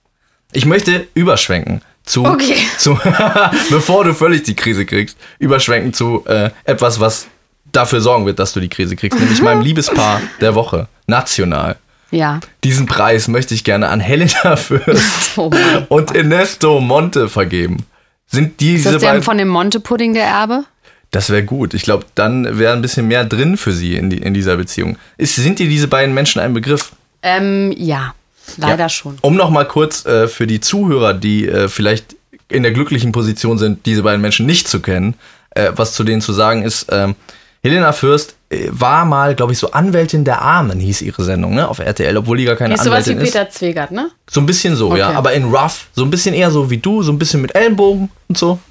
[0.52, 2.56] Ich möchte überschwenken zu, Okay.
[2.78, 2.98] zu
[3.70, 7.28] bevor du völlig die Krise kriegst, überschwenken zu äh, etwas, was
[7.70, 11.76] dafür sorgen wird, dass du die Krise kriegst, nämlich meinem Liebespaar der Woche, national.
[12.10, 12.40] Ja.
[12.64, 15.52] Diesen Preis möchte ich gerne an Helena Fürst Oh
[15.88, 17.86] und Ernesto Monte vergeben.
[18.26, 19.22] Sind Ist diese das der beiden.
[19.22, 20.64] von dem Monte-Pudding der Erbe?
[21.14, 21.74] Das wäre gut.
[21.74, 24.98] Ich glaube, dann wäre ein bisschen mehr drin für sie in, die, in dieser Beziehung.
[25.16, 26.92] Ist, sind dir diese beiden Menschen ein Begriff?
[27.22, 28.14] Ähm, ja.
[28.56, 28.88] Leider Ja.
[28.88, 29.16] schon.
[29.22, 32.16] Um noch mal kurz äh, für die Zuhörer, die äh, vielleicht
[32.48, 35.14] in der glücklichen Position sind, diese beiden Menschen nicht zu kennen,
[35.50, 36.86] äh, was zu denen zu sagen ist.
[36.90, 37.14] ähm,
[37.62, 41.66] Helena Fürst äh, war mal, glaube ich, so Anwältin der Armen, hieß ihre Sendung, ne,
[41.66, 43.32] auf RTL, obwohl die gar keine Ist sowas wie Anwältin ist.
[43.32, 44.10] Peter Zwegert, ne?
[44.28, 45.16] So ein bisschen so, ja, Okay.
[45.16, 48.10] aber in rough, so ein bisschen eher so wie du, so ein bisschen mit Ellenbogen
[48.28, 48.58] und so.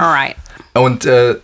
[0.00, 0.36] Alright.
[0.74, 1.36] Und, äh,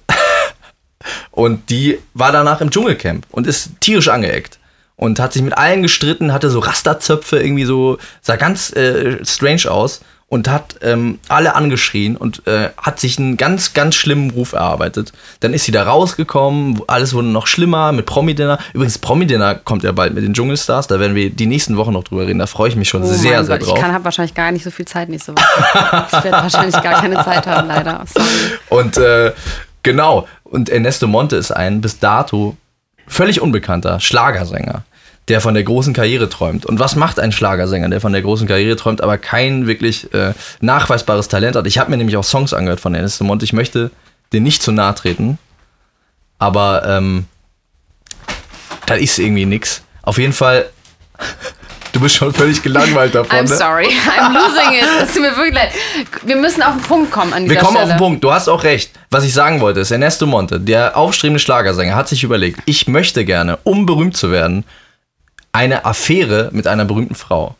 [1.30, 4.58] und die war danach im Dschungelcamp und ist tierisch angeeckt.
[4.96, 9.70] Und hat sich mit allen gestritten, hatte so Rasterzöpfe, irgendwie so, sah ganz äh, strange
[9.70, 14.52] aus und hat ähm, alle angeschrien und äh, hat sich einen ganz, ganz schlimmen Ruf
[14.52, 15.12] erarbeitet.
[15.40, 18.58] Dann ist sie da rausgekommen, alles wurde noch schlimmer mit Promi-Dinner.
[18.72, 22.04] Übrigens, Promi-Dinner kommt ja bald mit den Dschungelstars, da werden wir die nächsten Wochen noch
[22.04, 23.76] drüber reden, da freue ich mich schon Oh sehr, mein sehr Gott, drauf.
[23.76, 25.44] ich kann habe wahrscheinlich gar nicht so viel Zeit nächste Woche.
[26.06, 28.04] ich werde wahrscheinlich gar keine Zeit haben, leider.
[28.06, 28.26] Sorry.
[28.68, 29.32] Und äh,
[29.82, 32.56] genau, und Ernesto Monte ist ein bis dato
[33.08, 34.84] völlig unbekannter Schlagersänger,
[35.30, 36.66] der von der großen Karriere träumt.
[36.66, 40.34] Und was macht ein Schlagersänger, der von der großen Karriere träumt, aber kein wirklich äh,
[40.60, 41.66] nachweisbares Talent hat?
[41.68, 43.44] Ich habe mir nämlich auch Songs angehört von Ernesto Monte.
[43.44, 43.92] Ich möchte
[44.32, 45.38] den nicht zu nahe treten,
[46.38, 47.26] aber ähm,
[48.86, 49.82] da ist irgendwie nix.
[50.02, 50.68] Auf jeden Fall,
[51.92, 53.38] du bist schon völlig gelangweilt davon.
[53.38, 53.56] I'm ne?
[53.56, 53.86] sorry.
[54.18, 54.84] I'm losing it.
[55.04, 55.70] Es tut mir wirklich leid.
[56.24, 57.84] Wir müssen auf den Punkt kommen an dieser Wir kommen Stelle.
[57.84, 58.24] auf den Punkt.
[58.24, 58.90] Du hast auch recht.
[59.10, 63.24] Was ich sagen wollte, ist, Ernesto Monte, der aufstrebende Schlagersänger, hat sich überlegt, ich möchte
[63.24, 64.64] gerne, um berühmt zu werden,
[65.52, 67.56] eine Affäre mit einer berühmten Frau.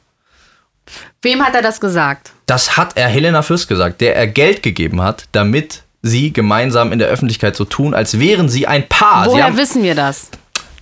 [1.23, 2.33] Wem hat er das gesagt?
[2.47, 6.99] Das hat er Helena Fürst gesagt, der er Geld gegeben hat, damit sie gemeinsam in
[6.99, 9.27] der Öffentlichkeit so tun, als wären sie ein Paar.
[9.27, 10.31] Woher haben, wissen wir das?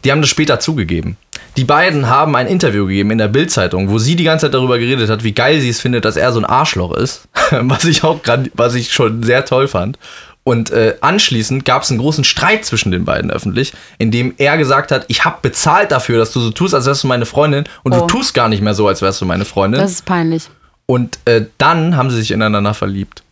[0.04, 1.16] die haben das später zugegeben.
[1.56, 4.78] Die beiden haben ein Interview gegeben in der Bild-Zeitung, wo sie die ganze Zeit darüber
[4.78, 7.28] geredet hat, wie geil sie es findet, dass er so ein Arschloch ist.
[7.50, 9.98] Was ich auch grad, was ich schon sehr toll fand.
[10.48, 14.56] Und äh, anschließend gab es einen großen Streit zwischen den beiden öffentlich, in dem er
[14.56, 17.64] gesagt hat, ich habe bezahlt dafür, dass du so tust, als wärst du meine Freundin
[17.82, 18.00] und Oh.
[18.00, 19.78] du tust gar nicht mehr so, als wärst du meine Freundin.
[19.78, 20.48] Das ist peinlich.
[20.86, 23.22] und äh, dann haben sie sich ineinander verliebt.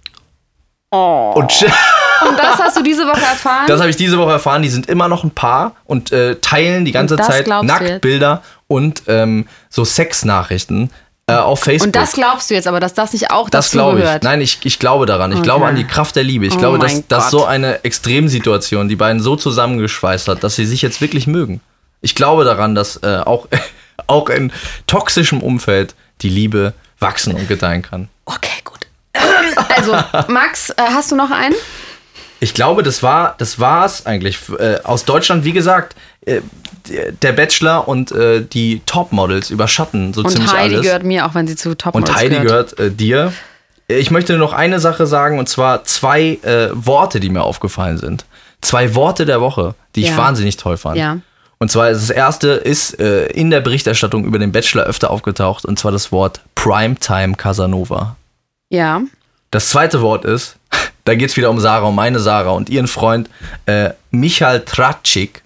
[0.90, 1.33] Oh.
[1.37, 1.64] Und
[2.29, 3.64] Und das hast du diese Woche erfahren?
[3.66, 4.62] Das habe ich diese Woche erfahren.
[4.62, 7.46] Die sind immer noch ein Paar und äh, teilen die ganze Zeit?
[7.46, 10.90] Nacktbilder und ähm, so Sexnachrichten
[11.29, 11.87] äh, auf Facebook.
[11.89, 14.05] Und das glaubst du jetzt aber, dass das nicht auch das dazu glaube ich.
[14.05, 14.23] gehört?
[14.23, 15.33] Nein, ich, ich glaube daran.
[15.33, 15.71] Ich glaube Okay.
[15.71, 16.47] an die Kraft der Liebe.
[16.47, 20.65] Ich Oh glaube, dass, dass so eine Extremsituation die beiden so zusammengeschweißt hat, dass sie
[20.67, 21.61] sich jetzt wirklich mögen.
[22.01, 23.49] Ich glaube daran, dass äh, auch,
[24.07, 24.53] auch in
[24.87, 28.09] toxischem Umfeld die Liebe wachsen und gedeihen kann.
[28.25, 28.87] Okay, gut.
[29.77, 29.93] Also,
[30.33, 31.55] Max, äh, hast du noch einen?
[32.41, 35.45] Ich glaube, das war das war's eigentlich äh, aus Deutschland.
[35.45, 36.41] Wie gesagt, äh,
[37.22, 40.87] der Bachelor und äh, die Topmodels überschatten so Und ziemlich Heidi alles.
[40.87, 43.33] gehört mir, auch wenn sie zu Top und Heidi gehört äh, dir.
[43.88, 48.25] Ich möchte noch eine Sache sagen und zwar zwei äh, Worte, die mir aufgefallen sind.
[48.61, 50.16] Zwei Worte der Woche, die ich Ja.
[50.16, 50.96] wahnsinnig toll fand.
[50.96, 51.18] Ja.
[51.59, 55.79] Und zwar das erste ist äh, in der Berichterstattung über den Bachelor öfter aufgetaucht und
[55.79, 58.16] zwar das Wort Primetime Casanova.
[58.70, 59.01] Ja.
[59.53, 60.57] Das zweite Wort ist,
[61.05, 63.31] da geht es wieder um Sarah, um meine Sarah und ihren Freund
[63.66, 65.42] äh, Michal Tratschik.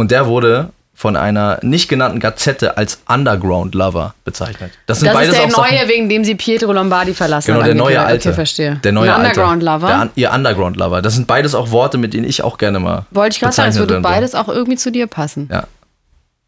[0.00, 4.70] Und der wurde von einer nicht genannten Gazette als Underground Lover bezeichnet.
[4.86, 7.48] Das sind Das ist beides der auch neue, Sachen, wegen dem sie Pietro Lombardi verlassen
[7.48, 7.66] Genau, hat.
[7.66, 8.00] der neue.
[8.02, 8.28] Alte.
[8.28, 8.76] Okay, verstehe.
[8.82, 9.20] Der neue Ein.
[9.20, 9.86] Underground Lover.
[9.88, 11.02] Der, ihr Underground Lover.
[11.02, 13.04] Das sind beides auch Worte, mit denen ich auch gerne mal.
[13.10, 15.48] Wollte ich gerade sagen, es würde werden beides auch irgendwie zu dir passen.
[15.52, 15.64] Ja.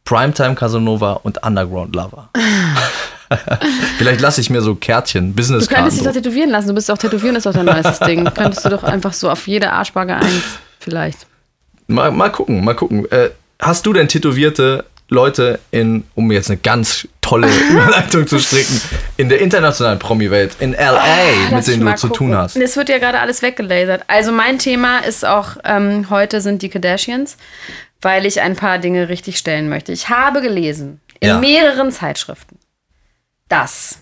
[0.04, 2.30] Primetime Casanova und Underground Lover.
[3.98, 5.76] Vielleicht lasse ich mir so Kärtchen, Du Businesskarten.
[5.84, 6.10] könntest dich so.
[6.10, 6.68] doch tätowieren lassen.
[6.68, 8.24] Du bist auch tätowieren, ist doch dein neuestes Ding.
[8.34, 10.42] Könntest du doch einfach so auf jede Arschbacke eins
[10.80, 11.26] vielleicht.
[11.86, 13.10] Mal, mal gucken, mal gucken.
[13.10, 13.30] Äh,
[13.62, 18.80] hast du denn tätowierte Leute in, um jetzt eine ganz tolle Überleitung zu stricken,
[19.16, 20.92] in der internationalen Promi-Welt, in LA,
[21.44, 22.28] mit Lass ich denen du zu gucken.
[22.28, 22.56] tun hast?
[22.56, 24.04] Es wird ja gerade alles weggelasert.
[24.08, 27.36] Also mein Thema ist auch, ähm, heute sind die Kardashians,
[28.00, 29.92] weil ich ein paar Dinge richtig stellen möchte.
[29.92, 31.38] Ich habe gelesen in Ja.
[31.38, 32.58] mehreren Zeitschriften,
[33.48, 33.98] dass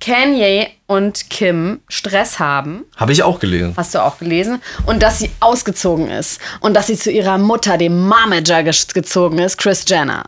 [0.00, 2.84] Kanye und Kim Stress haben.
[2.96, 3.74] Habe ich auch gelesen.
[3.76, 4.60] Hast du auch gelesen?
[4.86, 6.40] Und dass sie ausgezogen ist.
[6.60, 10.24] Und dass sie zu ihrer Mutter, dem Momager, ges- gezogen ist, Chris Jenner.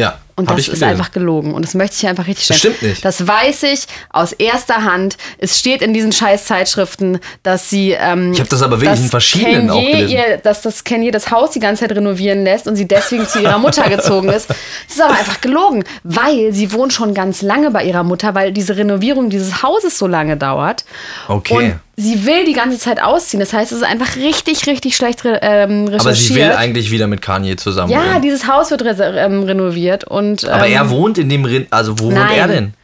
[0.00, 0.18] Ja.
[0.38, 1.52] Und Hab das ist einfach gelogen.
[1.52, 2.74] Und das möchte ich einfach richtig Das stellen.
[2.76, 3.04] stimmt nicht.
[3.04, 5.16] Das weiß ich aus erster Hand.
[5.38, 7.90] Es steht in diesen scheiß Zeitschriften, dass sie.
[7.98, 10.10] Ähm, Ich hab das aber wirklich in verschiedenen auch Kanye gelesen.
[10.16, 13.40] Ihr, dass das Kanye das Haus die ganze Zeit renovieren lässt und sie deswegen zu
[13.40, 14.48] ihrer Mutter gezogen ist.
[14.48, 14.56] Das
[14.88, 18.76] ist aber einfach gelogen, weil sie wohnt schon ganz lange bei ihrer Mutter, weil diese
[18.76, 20.84] Renovierung dieses Hauses so lange dauert.
[21.26, 21.54] Okay.
[21.54, 23.40] Und sie will die ganze Zeit ausziehen.
[23.40, 26.00] Das heißt, es ist einfach richtig, richtig schlecht ähm, recherchiert.
[26.00, 27.90] Aber sie will eigentlich wieder mit Kanye zusammen.
[27.90, 30.27] Ja, dieses Haus wird ähm, renoviert und.
[30.42, 32.36] Ähm, aber er wohnt in dem Rin also wo wohnt nein.
[32.38, 32.74] er denn?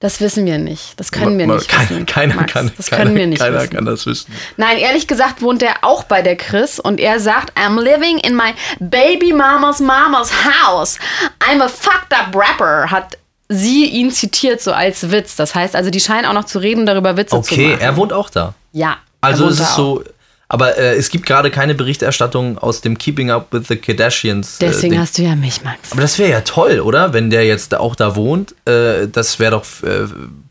[0.00, 0.98] Das wissen wir nicht.
[1.00, 1.68] Das können wir Ma- nicht.
[1.68, 2.52] keiner, wissen, keiner Max.
[2.52, 3.70] kann, Das keiner, können wir nicht keiner wissen.
[3.74, 4.32] kann das wissen.
[4.56, 8.36] Nein, ehrlich gesagt wohnt er auch bei der Chris und er sagt, I'm living in
[8.36, 10.98] my baby mama's mama's house.
[11.40, 15.34] I'm a fucked up rapper, hat sie ihn zitiert so als Witz.
[15.34, 17.80] Das heißt also, die scheinen auch noch zu reden, darüber Witze zu Okay, machen.
[17.80, 18.54] er wohnt auch da.
[18.72, 18.98] ja.
[19.20, 20.04] Also es wohnt ist da so,
[20.48, 24.60] aber äh, es gibt gerade keine Berichterstattung aus dem Keeping Up with the Kardashians.
[24.60, 25.00] Äh, Deswegen Ding.
[25.00, 25.92] hast du ja mich, Max.
[25.92, 27.12] aber das wäre ja toll, oder?
[27.12, 29.64] Wenn der jetzt auch da wohnt, äh, das wäre doch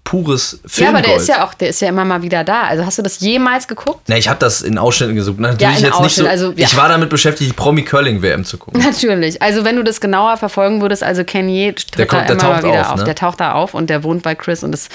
[0.07, 0.95] pures Ja, Filmgold.
[0.97, 2.61] aber der ist ja auch, der ist ja immer mal wieder da.
[2.61, 3.99] Also hast du das jemals geguckt?
[4.07, 5.37] Na, ich habe das in Ausschnitten gesucht.
[5.39, 6.25] Natürlich Ja, in jetzt nicht so.
[6.25, 6.65] Also, ja.
[6.65, 8.81] Ich war damit beschäftigt, die Promi Curling WM zu gucken.
[8.81, 9.41] Natürlich.
[9.41, 12.49] Also wenn du das genauer verfolgen würdest, also Kanye tritt Der kommt- da der immer
[12.53, 12.97] mal wieder auf, auf.
[12.99, 13.03] ne?
[13.03, 14.87] Der taucht da auf und der wohnt bei Chris und das,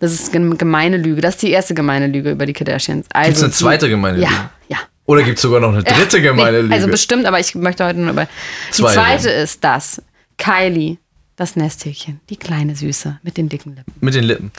[0.00, 1.20] das ist eine gemeine Lüge.
[1.20, 3.06] Das ist die erste gemeine Lüge über die Kardashians.
[3.12, 4.40] Also Gibt's eine zweite gemeine ja, Lüge?
[4.68, 6.74] Ja, Oder gibt es sogar noch eine dritte gemeine nee, Lüge?
[6.74, 8.26] Also bestimmt, aber ich möchte heute nur über.
[8.70, 9.42] Die zweite reden.
[9.42, 10.02] ist das.
[10.38, 10.96] Kylie,
[11.36, 13.92] das Nesthäkchen, die kleine Süße mit den dicken Lippen.
[14.00, 14.52] Mit den Lippen.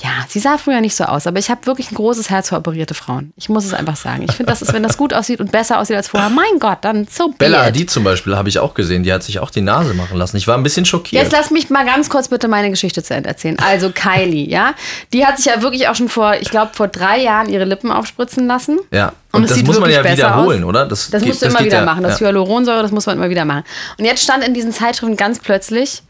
[0.00, 2.56] Ja, sie sah früher nicht so aus, aber ich habe wirklich ein großes Herz für
[2.56, 3.32] operierte Frauen.
[3.36, 4.22] Ich muss es einfach sagen.
[4.28, 6.78] Ich finde, das ist, wenn das gut aussieht und besser aussieht als vorher, mein Gott,
[6.82, 7.66] dann so be Bella it.
[7.74, 9.02] Hadid zum Beispiel habe ich auch gesehen.
[9.02, 10.36] Die hat sich auch die Nase machen lassen.
[10.36, 11.20] Ich war ein bisschen schockiert.
[11.24, 13.58] Jetzt lass mich mal ganz kurz bitte meine Geschichte zu Ende erzählen.
[13.58, 14.74] Also Kylie, ja,
[15.12, 17.90] die hat sich ja wirklich auch schon vor, ich glaube, vor drei Jahren ihre Lippen
[17.90, 18.78] aufspritzen lassen.
[18.92, 19.12] ja.
[19.32, 20.68] Und Und, es das sieht muss man wirklich ja besser wiederholen, aus.
[20.68, 20.86] oder?
[20.86, 22.02] Das, Das geht- musst du immer geht wieder ja, machen.
[22.02, 22.26] Das ja.
[22.26, 23.62] Hyaluronsäure, das muss man immer wieder machen.
[23.96, 26.02] Und jetzt stand in diesen Zeitschriften ganz plötzlich,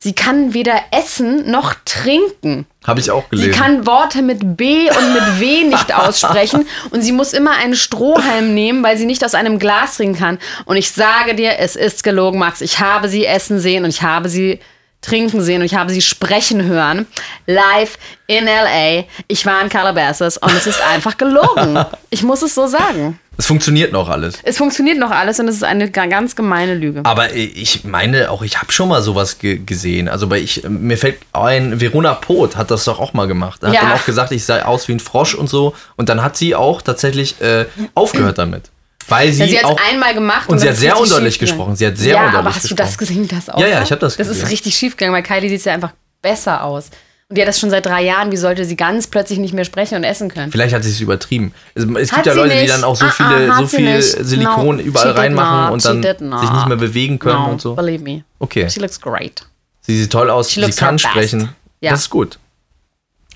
[0.00, 2.66] sie kann weder essen noch trinken.
[2.86, 3.52] Habe ich auch Sie gelesen.
[3.52, 8.54] kann Worte mit B und mit W nicht aussprechen und sie muss immer einen Strohhalm
[8.54, 10.38] nehmen, weil sie nicht aus einem Glas trinken kann.
[10.64, 12.60] Und ich sage dir, es ist gelogen, Max.
[12.60, 14.60] Ich habe sie essen sehen und ich habe sie
[15.00, 17.06] trinken sehen und ich habe sie sprechen hören.
[17.46, 19.04] Live in LA.
[19.28, 21.84] Ich war in Calabasas und es ist einfach gelogen.
[22.10, 23.20] Ich muss es so sagen.
[23.38, 24.34] Es funktioniert noch alles.
[24.42, 27.00] Es funktioniert noch alles und es ist eine ga- ganz gemeine Lüge.
[27.04, 30.08] Aber ich meine, auch ich habe schon mal sowas ge gesehen.
[30.08, 33.62] Also bei ich, mir fällt ein, Verona Poth hat das doch auch mal gemacht.
[33.62, 33.82] Hat Ja.
[33.82, 35.74] dann auch gesagt, ich sei aus wie ein Frosch und so.
[35.96, 38.70] Und dann hat sie auch tatsächlich äh, aufgehört damit.
[39.08, 40.48] Weil sie, Ja, sie hat auch einmal gemacht.
[40.48, 41.76] und das sie hat sehr undeutlich gesprochen.
[41.76, 43.22] Sie hat sehr ja, aber hast du das gesprochen.
[43.24, 44.44] gesehen, das auch Ja, ja, ich hab das Das gesehen.
[44.44, 46.90] ist richtig schief gegangen, weil Kylie sieht ja einfach besser aus.
[47.30, 48.32] Und die hat das schon seit drei Jahren.
[48.32, 50.50] Wie sollte sie ganz plötzlich nicht mehr sprechen und essen können?
[50.50, 51.52] Vielleicht hat sie es übertrieben.
[51.74, 52.72] Es, es gibt ja Leute, die nicht.
[52.72, 54.00] dann auch so Ah, viele, ah, hat so viel.
[54.00, 55.72] Silikon No, überall reinmachen not.
[55.72, 57.74] und dann sich nicht mehr bewegen können no, und so.
[57.74, 58.24] believe me.
[58.38, 58.68] Okay.
[58.70, 59.42] She looks great.
[59.82, 61.50] Sie sieht toll aus, She sie kann sprechen.
[61.82, 61.90] Ja.
[61.90, 62.38] Das ist gut.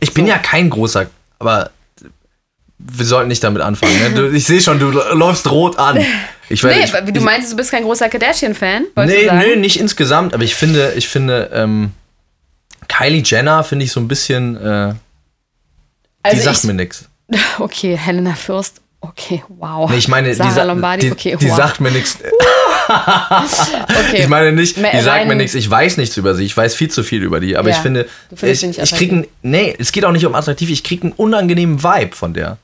[0.01, 0.33] Ich bin So.
[0.33, 1.07] ja kein großer,
[1.39, 1.71] aber
[2.79, 4.15] wir sollten nicht damit anfangen.
[4.15, 4.29] Ne?
[4.29, 5.99] Ich sehe schon, du läufst rot an.
[6.49, 8.87] Ich werde, Nee, ich, du meinst, du bist kein großer Kardashian-Fan?
[9.05, 11.93] nee, nee, nicht insgesamt, aber ich finde, ich finde, ähm,
[12.89, 14.97] Kylie Jenner finde ich so ein bisschen, äh, die
[16.23, 17.09] Also sagt ich, mir nichts.
[17.59, 18.81] Okay, Helena Fürst.
[19.01, 19.91] Okay, wow.
[19.91, 21.07] Nee, ich meine, Sarah die, sa- Lombardi.
[21.07, 21.57] die, okay, die wow.
[21.57, 22.19] sagt mir nichts.
[22.89, 24.23] okay.
[24.23, 26.89] Ich meine nicht, die sagt mir nichts, ich weiß nichts über sie, ich weiß viel
[26.91, 28.09] zu viel über die, aber Ja, ich finde,
[28.41, 31.83] ich, ich kriege einen, nee, es geht auch nicht um attraktiv, ich kriege einen unangenehmen
[31.83, 32.59] Vibe von der.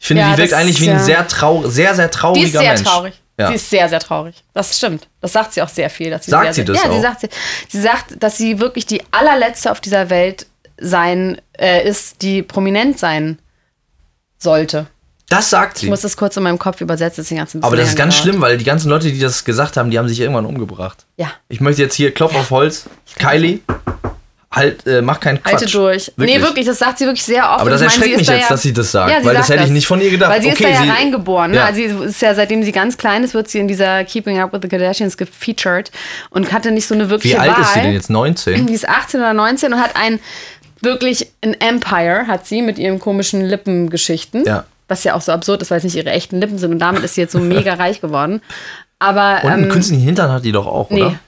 [0.00, 2.46] Ich finde, Ja, die wirkt eigentlich wie ein ja- sehr, trau sehr, sehr trauriger Die
[2.46, 2.82] ist sehr Mensch.
[2.82, 3.14] traurig.
[3.38, 3.48] Ja.
[3.48, 4.42] Sie ist sehr, sehr traurig.
[4.52, 5.08] Das stimmt.
[5.20, 6.10] Das sagt sie auch sehr viel.
[6.10, 7.02] Dass sie Sagt sehr, sie sehr, das Ja, sie auch?
[7.02, 7.28] sagt, sie,
[7.68, 10.46] sie sagt, dass sie wirklich die allerletzte auf dieser Welt
[10.80, 13.38] sein äh, ist, die prominent sein
[14.38, 14.86] sollte.
[15.28, 15.88] Das sagt Ich sie.
[15.88, 18.22] muss das kurz in meinem Kopf übersetzen, deswegen bisschen Aber das ist ganz gedauert.
[18.30, 21.04] schlimm, weil die ganzen Leute, die das gesagt haben, die haben sich irgendwann umgebracht.
[21.16, 21.30] Ja.
[21.48, 22.86] Ich möchte jetzt hier Klopf auf Holz.
[23.18, 23.60] Kylie,
[24.58, 25.52] halt, äh, mach keinen Quatsch.
[25.54, 26.12] Halte durch.
[26.16, 27.60] Nee, wirklich, das sagt sie wirklich sehr oft.
[27.60, 29.26] Aber das meine, erschreckt ist mich da jetzt, ja, dass sie das sagt, Ja, sie
[29.26, 30.30] weil das sagt hätte ich nicht von ihr gedacht.
[30.30, 31.54] Weil sie Okay, ist da ja reingeboren.
[31.54, 31.60] Ja.
[31.60, 31.66] Ne?
[31.66, 34.52] Also sie ist ja, seitdem sie ganz klein ist, wird sie in dieser Keeping Up
[34.52, 35.90] with the Kardashians gefeatured
[36.30, 37.62] und hatte nicht so eine wirkliche Wie alt Wahl.
[37.62, 38.10] ist sie denn jetzt?
[38.10, 38.66] 19?
[38.66, 40.20] Die ist 18 oder 19 und hat ein
[40.80, 44.44] wirklich ein Empire, hat sie mit ihren komischen Lippengeschichten.
[44.44, 44.64] Ja.
[44.88, 47.02] Was ja auch so absurd ist, weil es nicht ihre echten Lippen sind und damit
[47.02, 48.40] ist sie jetzt so mega reich geworden.
[48.98, 51.02] Aber Und einen ähm, künstlichen Hintern hat die doch auch, nee.
[51.02, 51.18] oder?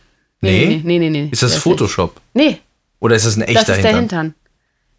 [0.40, 1.28] Nee, nee, nee, nee, nee.
[1.30, 2.16] Ist das Der Photoshop?
[2.32, 2.58] Nee,
[3.00, 4.34] Oder ist das ein echter das ist der Hintern?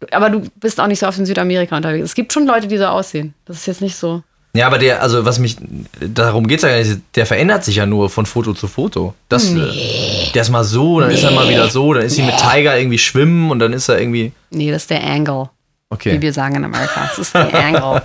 [0.00, 0.10] Hintern.
[0.10, 2.04] Aber du bist auch nicht so oft in Südamerika unterwegs.
[2.04, 3.34] Es gibt schon Leute, die so aussehen.
[3.46, 4.22] Das ist jetzt nicht so.
[4.54, 5.56] Ja, aber der, also was mich,
[6.00, 9.14] darum geht's ja gar nicht, der verändert sich ja nur von Foto zu Foto.
[9.30, 12.22] Das, äh, der ist mal so, dann ist er mal wieder so, dann ist sie
[12.22, 15.48] mit Tiger irgendwie schwimmen und dann ist er irgendwie, Nee, das ist der Angle,
[15.88, 16.12] okay.
[16.12, 17.08] wie wir sagen in Amerika.
[17.08, 18.02] Das ist der Angle.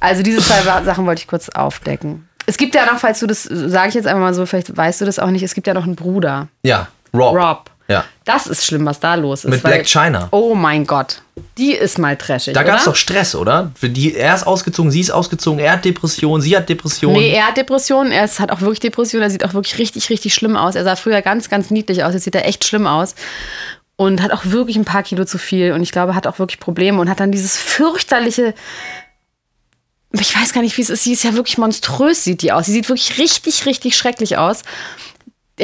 [0.00, 2.28] Also diese zwei Sachen wollte ich kurz aufdecken.
[2.44, 5.00] Es gibt ja noch, falls du das, sage ich jetzt einfach mal so, vielleicht weißt
[5.00, 7.34] du das auch nicht, es gibt ja noch einen Bruder, Ja, Rob.
[7.34, 7.70] Rob.
[7.88, 8.04] Ja.
[8.26, 9.50] Das ist schlimm, was da los ist.
[9.50, 10.28] Mit weil- Black China.
[10.30, 11.22] Oh mein Gott.
[11.56, 12.52] Die ist mal trashig.
[12.52, 13.72] Da gab es doch Stress, oder?
[13.74, 17.18] Für die, er ist ausgezogen, sie ist ausgezogen, er hat Depressionen, sie hat Depressionen.
[17.18, 18.12] Nee, er hat Depressionen.
[18.12, 19.22] Er ist, hat auch wirklich Depressionen.
[19.22, 20.74] Er sieht auch wirklich richtig, richtig schlimm aus.
[20.74, 22.12] Er sah früher ganz, ganz niedlich aus.
[22.12, 23.14] Jetzt sieht er echt schlimm aus.
[23.96, 25.72] Und hat auch wirklich ein paar Kilo zu viel.
[25.72, 27.00] Und ich glaube, hat auch wirklich Probleme.
[27.00, 28.54] Und hat dann dieses fürchterliche.
[30.12, 31.04] Ich weiß gar nicht, wie es ist.
[31.04, 32.66] Sie ist ja wirklich monströs, sieht die aus.
[32.66, 34.62] Sie sieht wirklich richtig, richtig schrecklich aus.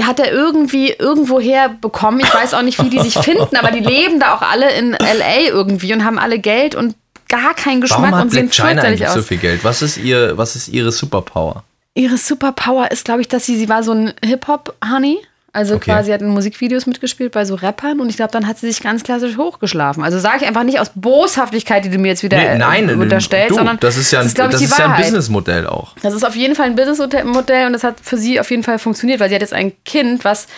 [0.03, 2.21] Hat er irgendwie irgendwoher bekommen.
[2.21, 4.95] Ich weiß auch nicht, wie die sich finden, aber die leben da auch alle in
[4.95, 5.49] L.A.
[5.49, 6.95] irgendwie und haben alle Geld und
[7.29, 9.15] gar keinen Geschmack Warum hat und sehen China eigentlich aus.
[9.15, 9.65] so viel Geld?
[9.65, 11.65] Was ist, ihr, was ist ihre Superpower?
[11.95, 15.19] Ihre Superpower ist, glaube ich, dass sie, sie war so ein Hip-Hop-Honey.
[15.55, 15.93] Also Okay.
[15.93, 18.83] quasi hat in Musikvideos mitgespielt bei so Rappern und ich glaube, dann hat sie sich
[18.83, 20.03] ganz klassisch hochgeschlafen.
[20.03, 22.91] Also sage ich einfach nicht aus Boshaftigkeit, die du mir jetzt wieder Nee, äh, nein,
[23.01, 25.01] unterstellst, du, sondern das ist ja ein, glaub ich, das ist ja ein.
[25.01, 25.95] Businessmodell auch.
[26.03, 28.79] Das ist auf jeden Fall ein Businessmodell und das hat für sie auf jeden Fall
[28.81, 30.49] funktioniert, weil sie hat jetzt ein Kind, was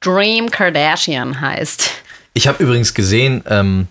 [0.00, 1.88] Dream Kardashian heißt.
[2.34, 3.86] Ich habe übrigens gesehen, ähm,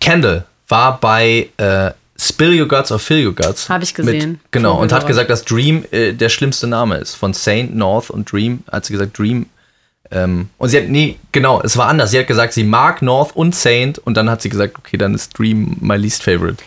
[0.00, 1.90] Kendall war bei äh,
[2.26, 3.68] Spill Your Guts or Fill Your Guts.
[3.68, 4.32] Hab ich gesehen.
[4.32, 7.14] Mit, genau, und hat gesagt, dass Dream äh, der schlimmste Name ist.
[7.14, 9.46] Von Saint, North und Dream hat sie gesagt, Dream.
[10.10, 12.10] Ähm, und sie hat, nee, genau, es war anders.
[12.12, 15.14] Sie hat gesagt, sie mag North und Saint und dann hat sie gesagt, okay, dann
[15.14, 16.62] ist Dream my least favorite.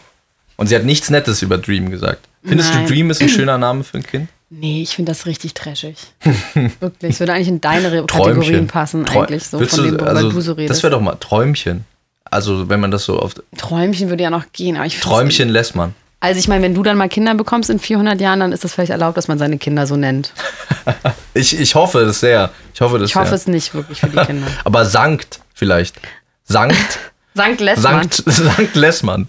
[0.58, 2.28] Und sie hat nichts Nettes über Dream gesagt.
[2.44, 2.86] Findest Nein.
[2.86, 4.30] du Dream ist ein schöner Name für ein Kind?
[4.50, 5.96] Nee, ich finde das richtig trashig.
[6.80, 7.12] Wirklich.
[7.14, 8.08] Es würde eigentlich in deine Kategorien
[8.42, 8.68] Träumchen.
[8.68, 10.72] passen, Trau- eigentlich, so Willst von du, dem, worüber also, du so redest.
[10.72, 11.86] Das wäre doch mal Träumchen.
[12.32, 15.76] Also, wenn man das so auf Träumchen würde ja noch gehen, aber ich Träumchen lässt
[15.76, 15.94] man.
[16.22, 18.74] Also ich meine, wenn du dann mal Kinder bekommst in 400 Jahren, dann ist das
[18.74, 20.34] vielleicht erlaubt, dass man seine Kinder so nennt.
[21.36, 22.50] Ich, ich hoffe das sehr.
[22.74, 23.36] Ich hoffe das Ich hoffe sehr.
[23.36, 24.48] es nicht wirklich für die Kinder.
[24.66, 25.96] Aber Sankt vielleicht.
[26.44, 27.00] Sankt,
[27.36, 28.10] Sankt Lessmann.
[28.10, 29.28] Sankt, Sankt Lessmann.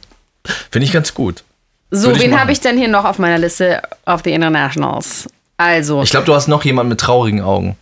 [0.70, 1.44] Finde ich ganz gut.
[1.92, 5.28] So, Würde wen habe ich denn hier noch auf meiner Liste of the Internationals?
[5.58, 7.76] Also, Ich glaube, du hast noch jemanden mit traurigen Augen.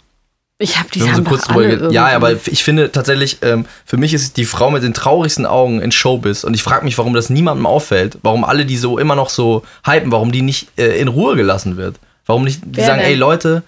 [0.60, 1.92] Ich habe die haben so kurz drüber alle.
[1.92, 5.80] Ja, aber ich finde tatsächlich, ähm, für mich ist die Frau mit den traurigsten Augen
[5.80, 9.14] in Showbiz und ich frage mich, warum das niemandem auffällt, warum alle die so immer
[9.14, 11.96] noch so hypen, warum die nicht äh, in Ruhe gelassen wird.
[12.26, 13.08] Warum nicht, die Wer sagen, denn?
[13.08, 13.62] ey Leute,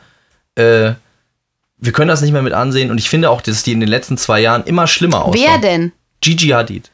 [0.56, 0.92] äh,
[1.78, 3.88] wir können das nicht mehr mit ansehen und ich finde auch, dass die in den
[3.88, 5.48] letzten zwei Jahren immer schlimmer aussehen.
[5.48, 5.92] Wer denn?
[6.20, 6.90] Gigi Hadid.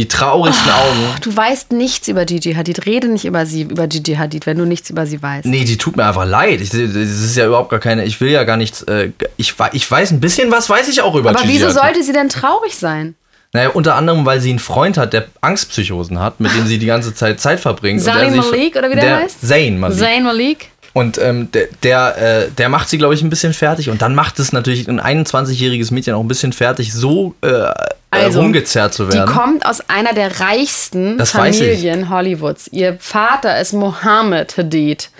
[0.00, 0.98] Die traurigsten Augen.
[1.20, 2.86] Du weißt nichts über Gigi Hadid.
[2.86, 5.44] Rede nicht über sie, über Gigi Hadid, wenn du nichts über sie weißt.
[5.44, 6.62] Nee, die tut mir einfach leid.
[6.62, 8.06] Ich, das ist ja überhaupt gar keine.
[8.06, 8.80] Ich will ja gar nichts.
[8.84, 11.82] Äh, ich, ich weiß ein bisschen was, weiß ich auch über aber Gigi wieso Hadid.
[11.82, 13.14] sollte sie denn traurig sein?
[13.52, 16.86] Naja, unter anderem, weil sie einen Freund hat, der Angstpsychosen hat, mit dem sie die
[16.86, 18.00] ganze Zeit Zeit verbringt.
[18.00, 19.46] Zayn der Malik, oder wie der heißt?
[19.46, 19.98] Zayn Malik.
[19.98, 20.68] Zayn Malik?
[20.94, 23.90] Und ähm, der, der, äh, der macht sie, glaube ich, ein bisschen fertig.
[23.90, 27.70] Und dann macht es natürlich ein 21-jähriges Mädchen auch ein bisschen fertig, so äh,
[28.12, 29.32] Also, äh, rumgezerrt zu Die werden.
[29.32, 31.30] kommt aus einer der reichsten Das.
[31.30, 32.68] Familien Hollywoods.
[32.72, 35.10] Ihr Vater ist Mohammed Hadid.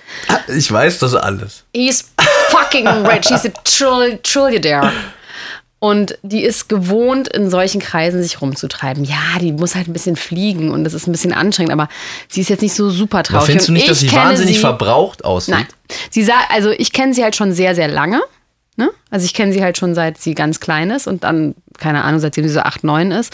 [0.48, 1.64] Ich weiß das alles.
[1.72, 2.10] He's
[2.48, 3.28] fucking rich.
[3.28, 4.92] He's a trill trillionaire.
[5.78, 9.02] Und die ist gewohnt, in solchen Kreisen sich rumzutreiben.
[9.04, 11.88] Ja, die muss halt ein bisschen fliegen und das ist ein bisschen anstrengend, aber
[12.28, 13.38] sie ist jetzt nicht so super traurig.
[13.38, 15.54] Aber findest du nicht, dass sie wahnsinnig sie, verbraucht aussieht?
[15.54, 15.66] Nein.
[16.10, 18.20] Sie sah, also ich kenne sie halt schon sehr, sehr lange.
[18.76, 18.90] Ne?
[19.10, 22.20] Also ich kenne sie halt schon seit sie ganz klein ist und dann, keine Ahnung,
[22.20, 23.32] seitdem sie so 8, 9 ist.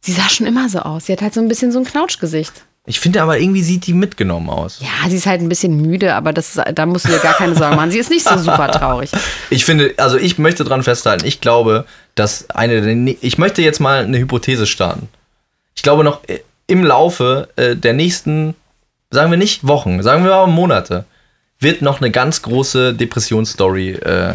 [0.00, 1.06] Sie sah schon immer so aus.
[1.06, 2.52] Sie hat halt so ein bisschen so ein Knautschgesicht.
[2.86, 4.80] Ich finde aber irgendwie sieht die mitgenommen aus.
[4.80, 7.54] Ja, sie ist halt ein bisschen müde, aber das, da musst du dir gar keine
[7.54, 7.90] Sorgen machen.
[7.90, 9.10] Sie ist nicht so super traurig.
[9.50, 11.84] Ich finde, also ich möchte dran festhalten, ich glaube,
[12.14, 15.08] dass eine, der ne- ich möchte jetzt mal eine Hypothese starten.
[15.76, 18.54] Ich glaube noch äh, im Laufe äh, der nächsten,
[19.10, 21.04] sagen wir nicht Wochen, sagen wir aber Monate,
[21.60, 24.34] wird noch eine ganz große Depressionsstory äh,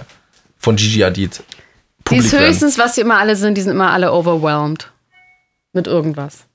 [0.57, 1.33] von Gigi Hadid
[2.07, 2.47] Sie ist publik werden.
[2.47, 4.91] höchstens, was sie immer alle sind, die sind immer alle overwhelmed.
[5.73, 6.45] Mit irgendwas.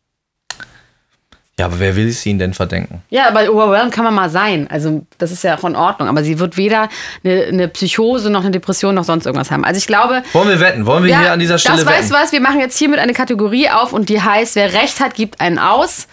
[1.59, 3.03] Ja, aber wer will es ihnen denn verdenken?
[3.11, 4.67] Ja, aber overwhelmed kann man mal sein.
[4.71, 6.09] Also, das ist ja auch in Ordnung.
[6.09, 6.89] Aber sie wird weder
[7.23, 9.65] eine, eine Psychose noch eine Depression noch sonst irgendwas haben.
[9.65, 10.87] Also, ich glaube, Wollen wir wetten?
[10.87, 11.99] Wollen wir hier an dieser Stelle das wetten?
[11.99, 15.01] weißt du was, wir machen jetzt hiermit eine Kategorie auf und die heißt, wer Recht
[15.01, 16.07] hat, gibt einen aus.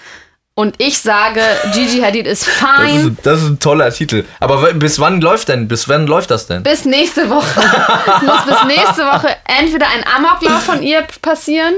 [0.60, 1.40] Und ich sage,
[1.72, 3.10] Gigi Hadid ist das, fine.
[3.10, 4.26] ist, das ist ein toller Titel.
[4.40, 5.68] Aber bis wann läuft denn?
[5.68, 6.64] Bis wann läuft das denn?
[6.64, 7.46] Bis nächste Woche.
[7.62, 11.76] Es muss bis nächste Woche entweder ein Amoklauf von ihr passieren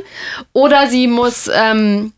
[0.54, 2.14] oder sie muss ähm,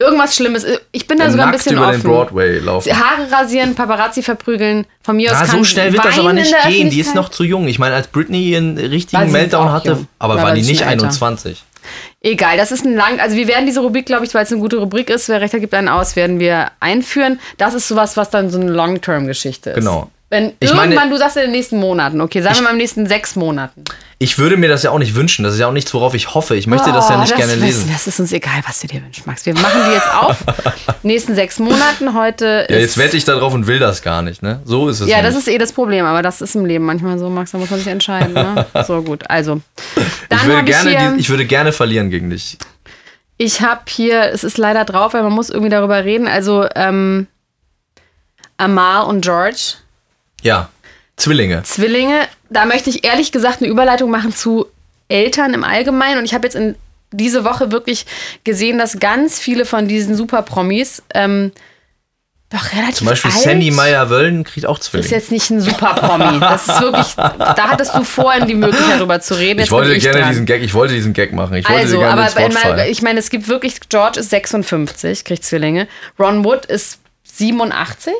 [0.00, 0.66] irgendwas Schlimmes.
[0.90, 2.00] Ich bin da sogar ein bisschen über offen.
[2.00, 2.92] den Broadway laufen.
[2.92, 4.86] Haare rasieren, Paparazzi verprügeln.
[5.04, 6.90] Von mir aus Ja, kann so schnell wird das aber nicht gehen.
[6.90, 7.68] Die ist noch zu jung.
[7.68, 10.08] Ich meine, als Britney einen War richtigen Meltdown hatte, jung.
[10.18, 11.04] aber war war die nicht älter.
[11.04, 11.62] 21.
[12.22, 13.18] Egal, das ist ein lang.
[13.18, 15.58] Also wir werden diese Rubrik, glaube ich, weil es eine gute Rubrik ist, wer Rechter
[15.58, 17.40] gibt einen aus, werden wir einführen.
[17.56, 19.76] Das ist sowas, was dann so eine Long-Term-Geschichte ist.
[19.76, 20.10] Genau.
[20.32, 22.76] Wenn Ich irgendwann, meine- du sagst in den nächsten Monaten, okay, sagen wir mal in
[22.76, 23.82] den nächsten sechs Monaten.
[24.20, 25.42] Ich würde mir das ja auch nicht wünschen.
[25.44, 26.54] Das ist ja auch nichts, worauf ich hoffe.
[26.54, 27.90] Ich möchte das ja Oh, nicht gerne wissen- lesen.
[27.92, 29.44] Das ist uns egal, was du dir wünschst, Max.
[29.44, 30.36] Wir machen die jetzt auf.
[31.02, 32.14] nächsten sechs Monaten.
[32.14, 34.60] Heute Ja, jetzt wette ich da drauf und will das gar nicht, ne?
[34.64, 35.08] So ist es.
[35.08, 37.58] Ja, das ist eh das Problem, aber das ist im Leben manchmal so, Max, da
[37.58, 38.32] muss man sich entscheiden.
[38.34, 38.66] Ne?
[38.86, 39.60] So gut, also.
[39.96, 42.56] Ich, würde habe ich gerne, hier, die, ich würde gerne verlieren gegen dich.
[43.36, 47.26] ich habe hier, es ist leider drauf, weil man muss irgendwie darüber reden, also ähm,
[48.58, 49.74] Amal und George,
[50.42, 50.68] Ja.
[51.16, 51.62] Zwillinge.
[51.64, 54.66] Zwillinge, da möchte ich ehrlich gesagt eine Überleitung machen zu
[55.08, 56.76] Eltern im Allgemeinen und ich habe jetzt in
[57.12, 58.06] diese Woche wirklich
[58.44, 61.50] gesehen, dass ganz viele von diesen Super-Promis ähm,
[62.48, 65.10] doch relativ Zum Beispiel alt Sandy Meyer-Wöllen kriegt auch Das ist Zwillinge.
[65.10, 66.40] jetzt nicht ein Super-Promi.
[66.40, 69.58] Das ist wirklich, da hattest du vorhin die Möglichkeit drüber zu reden.
[69.60, 70.28] Jetzt Ich wollte bin gerne dran.
[70.30, 71.54] diesen Gag, ich wollte diesen Gag machen.
[71.56, 72.90] Ich wollte Also, gerne aber ins fallen.
[72.90, 75.86] ich meine, es gibt wirklich, George ist 56, kriegt Zwillinge.
[76.18, 78.12] Ron Wood ist 87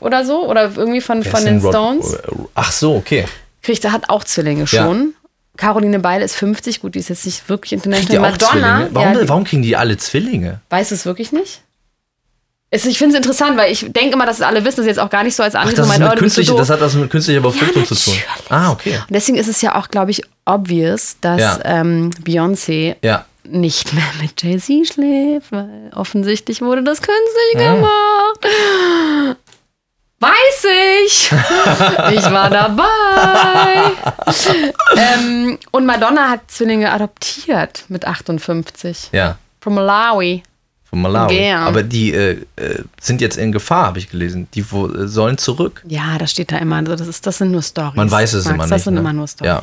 [0.00, 2.16] oder so, oder irgendwie von, Wer von den Rod- Stones.
[2.54, 3.24] Ach so, okay.
[3.62, 4.66] Kriegt, er hat auch Zwillinge Ja.
[4.84, 5.14] schon.
[5.56, 8.20] Caroline Beil ist 50, gut, die ist jetzt nicht wirklich international.
[8.20, 8.88] Madonna?
[8.92, 10.60] Warum, ja, die, warum kriegen die alle Zwillinge?
[10.70, 11.62] weiß es wirklich nicht?
[12.70, 14.98] Es, ich finde es interessant, weil ich denke immer, dass alle wissen, das ist jetzt
[15.00, 15.76] auch gar nicht so als Ach, Angriff.
[15.76, 18.14] das, oh, du so das hat das mit künstlicher Befruchtung zu tun.
[18.50, 18.96] Ah, okay.
[18.98, 21.58] Und deswegen ist es ja auch, glaube ich, obvious, dass Ja.
[21.64, 23.24] ähm, Beyoncé Ja.
[23.44, 27.74] nicht mehr mit Jay-Z schläft, weil offensichtlich wurde das künstlich Ah.
[27.74, 29.37] gemacht.
[30.20, 30.64] Weiß
[31.06, 31.30] ich.
[32.18, 33.92] ich war dabei.
[34.96, 39.10] ähm, und Madonna hat Zwillinge adoptiert mit 58.
[39.12, 39.38] Ja.
[39.60, 40.42] From Malawi.
[40.90, 41.36] Von Malawi.
[41.36, 41.62] Gern.
[41.62, 44.48] Aber die äh, äh, sind jetzt in Gefahr, habe ich gelesen.
[44.54, 45.84] Die wo, äh, sollen zurück.
[45.86, 46.76] Ja, das steht da immer.
[46.76, 47.94] Also das, ist, das sind nur Stories.
[47.94, 49.00] Man weiß es immer Das nicht, sind ne?
[49.00, 49.46] immer nur Stories.
[49.46, 49.62] Ja.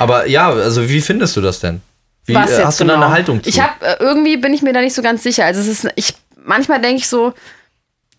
[0.00, 1.82] Aber ja, also wie findest du das denn?
[2.24, 2.98] Wie, Was äh, hast du genau?
[2.98, 3.48] da eine Haltung zu?
[3.48, 5.44] Ich habe irgendwie bin ich mir da nicht so ganz sicher.
[5.44, 7.34] Also es ist ich manchmal denke ich so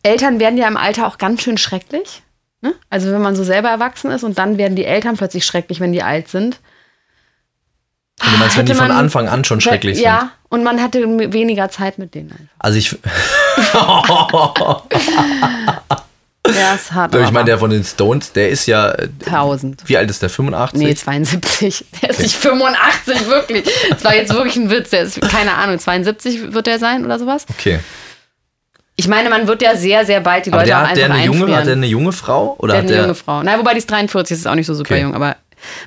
[0.03, 2.21] Eltern werden ja im Alter auch ganz schön schrecklich.
[2.61, 2.73] Ne?
[2.89, 5.91] Also wenn man so selber erwachsen ist und dann werden die Eltern plötzlich schrecklich, wenn
[5.93, 6.59] die alt sind.
[8.21, 10.05] du meinst, wenn die von man- Anfang an schon schrecklich sind?
[10.05, 11.01] Ja, und man hatte
[11.33, 12.45] weniger Zeit mit denen einfach.
[12.59, 12.95] Also ich,
[16.45, 17.15] Ja, ist hart.
[17.15, 19.83] ich meine, der von den Stones, der ist ja, äh, 1000.
[19.87, 20.29] wie alt ist der?
[20.29, 20.77] 85?
[20.79, 21.85] Nee, 72.
[22.01, 23.63] Der ist nicht 85, wirklich.
[23.89, 24.89] Das war jetzt wirklich ein Witz.
[24.89, 27.45] Der ist, keine Ahnung, 72 wird der sein oder sowas.
[27.49, 27.79] Okay.
[28.95, 31.05] Ich meine, man wird ja sehr, sehr bald die Aber Leute der auch hat der
[31.05, 31.59] einfach eine junge, einfrieren.
[31.59, 32.55] hat der eine junge Frau?
[32.59, 33.41] Oder Der hat eine der, junge Frau.
[33.43, 35.01] Na, wobei die ist 43, ist auch nicht so super Okay.
[35.03, 35.35] jung, aber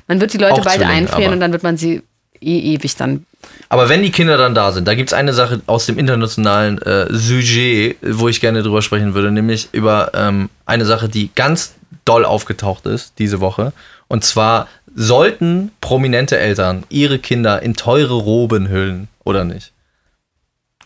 [0.07, 2.01] man wird die Leute Auch bald Zwilling, einfrieren und dann wird man sie
[2.41, 3.25] eh ewig dann.
[3.69, 6.81] Aber wenn die Kinder dann da sind, da gibt es eine Sache aus dem internationalen
[6.81, 11.75] äh, Sujet, wo ich gerne drüber sprechen würde, nämlich über ähm, eine Sache, die ganz
[12.03, 13.71] doll aufgetaucht ist diese Woche.
[14.09, 19.71] Und zwar sollten prominente Eltern ihre Kinder in teure Roben hüllen oder nicht?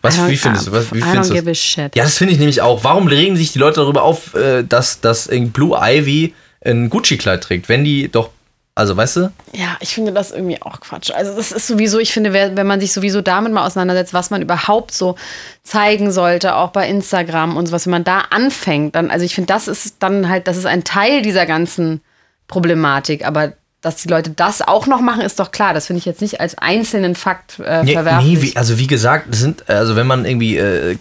[0.02, 0.72] Was, wie findest du?
[0.72, 1.40] Was, wie I findest don't du?
[1.40, 1.96] give a shit.
[1.96, 2.84] Ja, das finde ich nämlich auch.
[2.84, 6.34] Warum regen sich die Leute darüber auf, äh, dass, dass in Blue Ivy
[6.64, 8.30] ein Gucci-Kleid trägt, wenn die doch,
[8.74, 9.32] also weißt du?
[9.52, 11.10] Ja, ich finde das irgendwie auch Quatsch.
[11.12, 14.42] Also das ist sowieso, ich finde, wenn man sich sowieso damit mal auseinandersetzt, was man
[14.42, 15.16] überhaupt so
[15.62, 19.52] zeigen sollte, auch bei Instagram und sowas, wenn man da anfängt, dann, also ich finde,
[19.52, 22.00] das ist dann halt, das ist ein Teil dieser ganzen
[22.48, 25.74] Problematik, aber dass die Leute das auch noch machen, ist doch klar.
[25.74, 28.38] Das finde ich jetzt nicht als einzelnen Fakt äh, Nee, verwerflich.
[28.38, 30.96] nee wie, also wie gesagt, sind, also wenn man irgendwie, äh,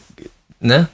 [0.59, 0.87] ne,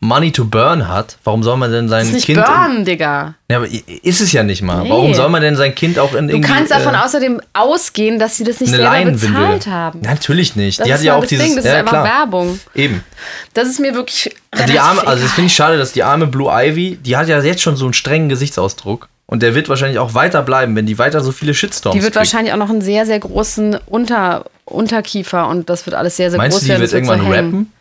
[0.00, 2.44] Money to burn hat, warum soll man denn sein das ist nicht Kind.
[2.44, 3.34] burn, Digga.
[3.48, 3.66] In, ja, aber
[4.02, 4.84] ist es ja nicht mal.
[4.84, 4.90] Nee.
[4.90, 6.52] Warum soll man denn sein Kind auch in Du irgendwie.
[6.52, 9.40] kannst davon äh, außerdem ausgehen, dass sie das nicht selber Leinenwindel.
[9.40, 10.00] bezahlt haben.
[10.02, 10.78] Natürlich nicht.
[10.78, 11.46] Das die ist hat ja auch das dieses.
[11.46, 12.04] Ding, das ja, ist einfach klar.
[12.04, 12.60] Werbung.
[12.76, 13.02] Eben.
[13.54, 14.36] Das ist mir wirklich.
[14.68, 17.40] Die arme, also das finde ich schade, dass die arme Blue Ivy, die hat ja
[17.40, 19.08] jetzt schon so einen strengen Gesichtsausdruck.
[19.30, 22.14] Und der wird wahrscheinlich auch weiter bleiben, wenn die weiter so viele Shitstorms Die wird
[22.14, 22.16] kriegt.
[22.16, 26.38] wahrscheinlich auch noch einen sehr, sehr großen Unter, Unterkiefer und das wird alles sehr, sehr
[26.38, 26.80] Meinst groß du, die werden.
[26.80, 27.72] wird so irgendwann rappen?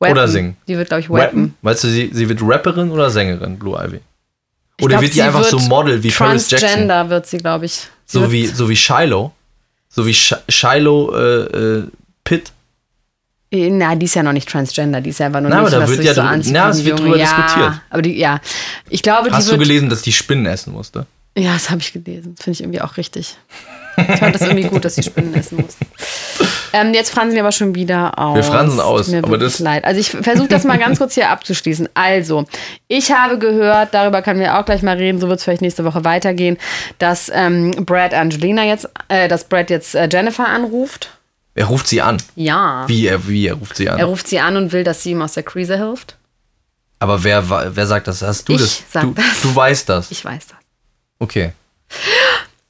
[0.00, 0.12] Rappen.
[0.12, 0.56] Oder singen?
[0.66, 1.20] Die wird, glaube ich, Rappen?
[1.20, 1.54] rappen.
[1.62, 4.00] Weißt du, sie, sie wird Rapperin oder Sängerin, Blue Ivy?
[4.82, 6.68] Oder glaub, wird die sie einfach so wird Model wie Paris Jackson?
[6.68, 7.72] Transgender wird sie, glaube ich.
[7.72, 9.32] Sie So wie, so wie Shiloh.
[9.88, 11.82] So wie Sh Shiloh äh, äh,
[12.24, 12.52] Pitt.
[13.50, 15.72] Eh, Na, die ist ja noch nicht Transgender, die ist ja einfach nur Na, nicht,
[15.74, 17.80] aber da wird ja so drü- anzieht na, es wird drüber ja, diskutiert.
[17.90, 18.40] Aber die, ja,
[18.90, 21.06] ich glaube, Hast du gelesen, dass die Spinnen essen musste?
[21.38, 22.34] Ja, das habe ich gelesen.
[22.38, 23.36] Finde ich irgendwie auch richtig.
[23.98, 25.86] Ich fand das irgendwie gut, dass die Spinnen essen mussten.
[26.72, 28.36] Ähm, jetzt fransen wir aber schon wieder aus.
[28.36, 29.84] Wir fransen aus, Tut Mir aber das- leid.
[29.84, 31.88] Also ich versuche das mal ganz kurz hier abzuschließen.
[31.94, 32.44] Also,
[32.88, 35.84] ich habe gehört, darüber können wir auch gleich mal reden, so wird es vielleicht nächste
[35.84, 36.58] Woche weitergehen,
[36.98, 41.10] dass ähm, Brad Angelina jetzt, äh, dass Brad jetzt äh, Jennifer anruft.
[41.56, 42.18] Er ruft sie an.
[42.36, 42.84] Ja.
[42.86, 43.98] Wie er, wie er ruft sie an?
[43.98, 46.16] Er ruft sie an und will, dass sie ihm aus der Krise hilft.
[46.98, 48.20] Aber wer, wer sagt das?
[48.22, 48.82] Hast du Ich das?
[48.90, 49.40] sag du, das.
[49.42, 50.10] du weißt das.
[50.10, 50.58] Ich weiß das.
[51.18, 51.52] Okay.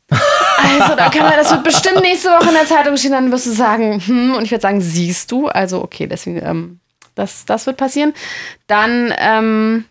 [0.09, 3.47] Also, da kann man, das wird bestimmt nächste Woche in der Zeitung stehen, dann wirst
[3.47, 5.49] du sagen, hm, und ich werde sagen, siehst du.
[5.49, 6.81] Also, okay, deswegen, ähm,
[7.17, 8.15] das, das wird passieren.
[8.69, 9.85] Dann, ähm,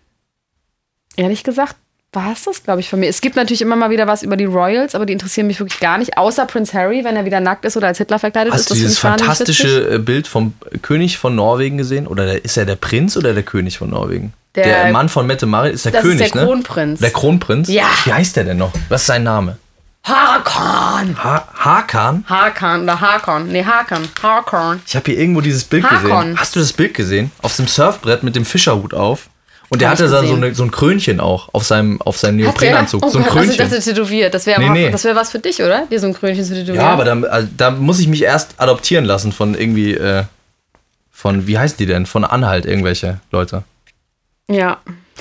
[1.18, 1.76] ehrlich gesagt,
[2.16, 3.08] war es das, glaube ich, von mir.
[3.10, 5.80] Es gibt natürlich immer mal wieder was über die Royals, aber die interessieren mich wirklich
[5.80, 6.18] gar nicht.
[6.18, 8.70] Außer Prince Harry, wenn er wieder nackt ist oder als Hitler verkleidet Hast ist.
[8.70, 12.08] du Das dieses fantastische äh, Bild vom König von Norwegen gesehen?
[12.08, 14.34] Oder der, ist er der Prinz oder der König von Norwegen?
[14.56, 16.48] Der- Mann von Mette Marit ist der Das ist König, der ne?
[16.48, 17.00] Kronprinz.
[17.02, 17.68] Der Kronprinz?
[17.68, 17.88] Ja.
[18.06, 18.72] Wie heißt der denn noch?
[18.88, 19.58] Was ist sein Name?
[20.06, 21.18] Hakan.
[21.24, 22.24] Ha Hakan?
[22.30, 23.48] Hakan oder Hakan.
[23.50, 24.08] Nee, Hakan.
[24.22, 24.82] Hakan.
[24.88, 26.02] Ich habe hier irgendwo dieses Bild Hakon.
[26.10, 26.40] gesehen.
[26.40, 27.32] Hast du das Bild gesehen?
[27.42, 29.28] Auf dem Surfbrett mit dem Fischerhut auf.
[29.70, 32.38] Und der Hab hatte da so, eine, so ein Krönchen auch auf seinem, auf seinem?
[32.38, 33.04] Neoprenanzug.
[33.06, 33.70] Oh so ein Gott, also Krönchen.
[33.70, 34.34] dachte tätowiert.
[34.34, 34.92] Das wäre Nee, nee.
[34.92, 35.86] das wär was für dich, oder?
[35.90, 36.86] Dir so ein Krönchen zu tätowieren.
[36.86, 40.24] ja, aber da, also, da muss ich mich erst adoptieren lassen von irgendwie, äh,
[41.12, 42.06] von, wie heißen die denn?
[42.06, 43.64] Von Anhalt, irgendwelche Leute.
[44.48, 44.78] Ja.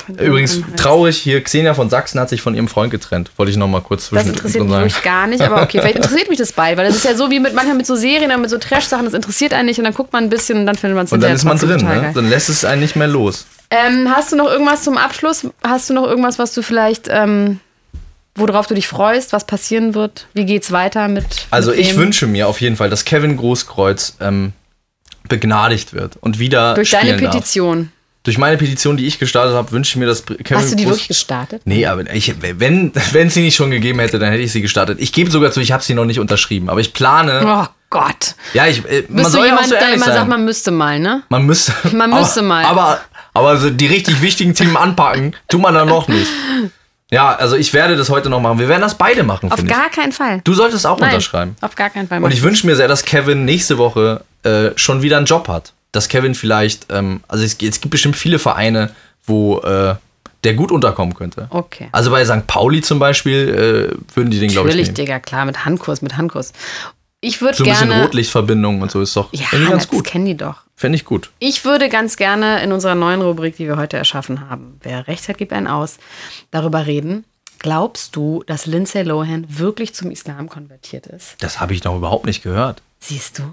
[0.09, 3.31] Übrigens, traurig, hier Xenia von Sachsen hat sich von ihrem Freund getrennt.
[3.37, 6.29] Wollte ich nochmal kurz Das zwischen interessiert drin mich gar nicht, aber okay, vielleicht interessiert
[6.29, 8.39] mich das bald, weil das ist ja so wie mit manchmal mit so Serien oder
[8.39, 10.77] mit so Trash-Sachen, das interessiert einen nicht und dann guckt man ein bisschen und dann
[10.77, 12.11] findet man es Und dann ist man drin, ne?
[12.15, 13.47] Dann lässt es einen nicht mehr los.
[13.71, 15.47] Ähm, hast du noch irgendwas zum Abschluss?
[15.63, 17.61] Hast du noch irgendwas, was du vielleicht, ähm,
[18.35, 20.27] worauf du dich freust, was passieren wird?
[20.35, 21.47] Wie geht's weiter mit?
[21.51, 24.53] Also mit ich wünsche mir auf jeden Fall, dass Kevin Großkreuz ähm,
[25.29, 27.35] begnadigt wird und wieder durch deine spielen darf.
[28.25, 30.85] Durch meine Petition, die ich gestartet habe, wünsche ich mir, dass Kevin Hast du die
[30.85, 31.63] Groß- wirklich gestartet?
[31.67, 34.63] Nee, aber ich, wenn wenn es sie nicht schon gegeben hätte, dann hätte ich sie
[34.63, 34.99] gestartet.
[35.01, 37.43] Ich gebe sogar zu, ich habe sie noch nicht unterschrieben, aber ich plane.
[37.45, 38.35] Oh Gott.
[38.55, 40.15] Ja, ich, äh, man Bist du soll ja auch jemand, so der ehrlich immer sein.
[40.15, 41.23] sagt, man müsste mal, ne?
[41.29, 41.73] man müsste.
[41.93, 42.65] Man müsste aber, mal.
[42.65, 43.01] Aber,
[43.35, 46.31] aber so die richtig wichtigen Themen anpacken, tut man dann noch nicht.
[47.11, 48.59] Ja, also ich werde das heute noch machen.
[48.59, 49.79] Wir werden das beide machen, Auf finde ich.
[49.79, 50.41] gar keinen Fall.
[50.43, 51.57] Du solltest auch Nein, unterschreiben.
[51.61, 52.25] Auf gar keinen Fall.
[52.25, 55.75] Und ich wünsche mir sehr, dass Kevin nächste Woche äh, schon wieder einen Job hat.
[55.95, 58.91] Dass Kevin vielleicht, ähm, also es, es gibt bestimmt viele Vereine,
[59.27, 59.95] wo äh,
[60.43, 61.47] der gut unterkommen könnte.
[61.51, 61.89] Okay.
[61.93, 62.47] Also bei St.
[62.47, 64.95] Pauli zum Beispiel äh, würden die den, glaube ich, Natürlich.
[64.95, 66.53] Digga, klar, mit Handkurs, mit Handkurs.
[67.21, 68.03] Ich würde So ein bisschen gerne.
[68.05, 70.05] Rotlichtverbindung und so ist doch ja, ganz das gut.
[70.05, 70.57] kennen die doch.
[70.77, 71.31] Fände ich gut.
[71.39, 75.29] Ich würde ganz gerne in unserer neuen Rubrik, die wir heute erschaffen haben, wer recht
[75.29, 75.99] hat, gibt einen aus,
[76.51, 77.25] darüber reden.
[77.61, 81.37] Glaubst du, dass Lindsay Lohan wirklich zum Islam konvertiert ist?
[81.39, 82.83] Das habe ich noch überhaupt nicht gehört.
[83.01, 83.45] Siehst du?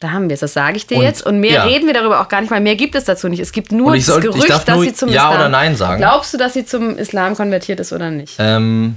[0.00, 1.26] Da haben wir es, das sage ich dir Und- jetzt.
[1.26, 1.62] Und mehr ja.
[1.64, 3.40] reden wir darüber auch gar nicht, weil mehr gibt es dazu nicht.
[3.40, 5.34] Es gibt nur das soll- Gerücht, darf dass nur sie zum Ja Islam.
[5.34, 5.98] oder Nein sagen.
[6.00, 8.36] Glaubst du, dass sie zum Islam konvertiert ist oder nicht?
[8.38, 8.96] Ähm,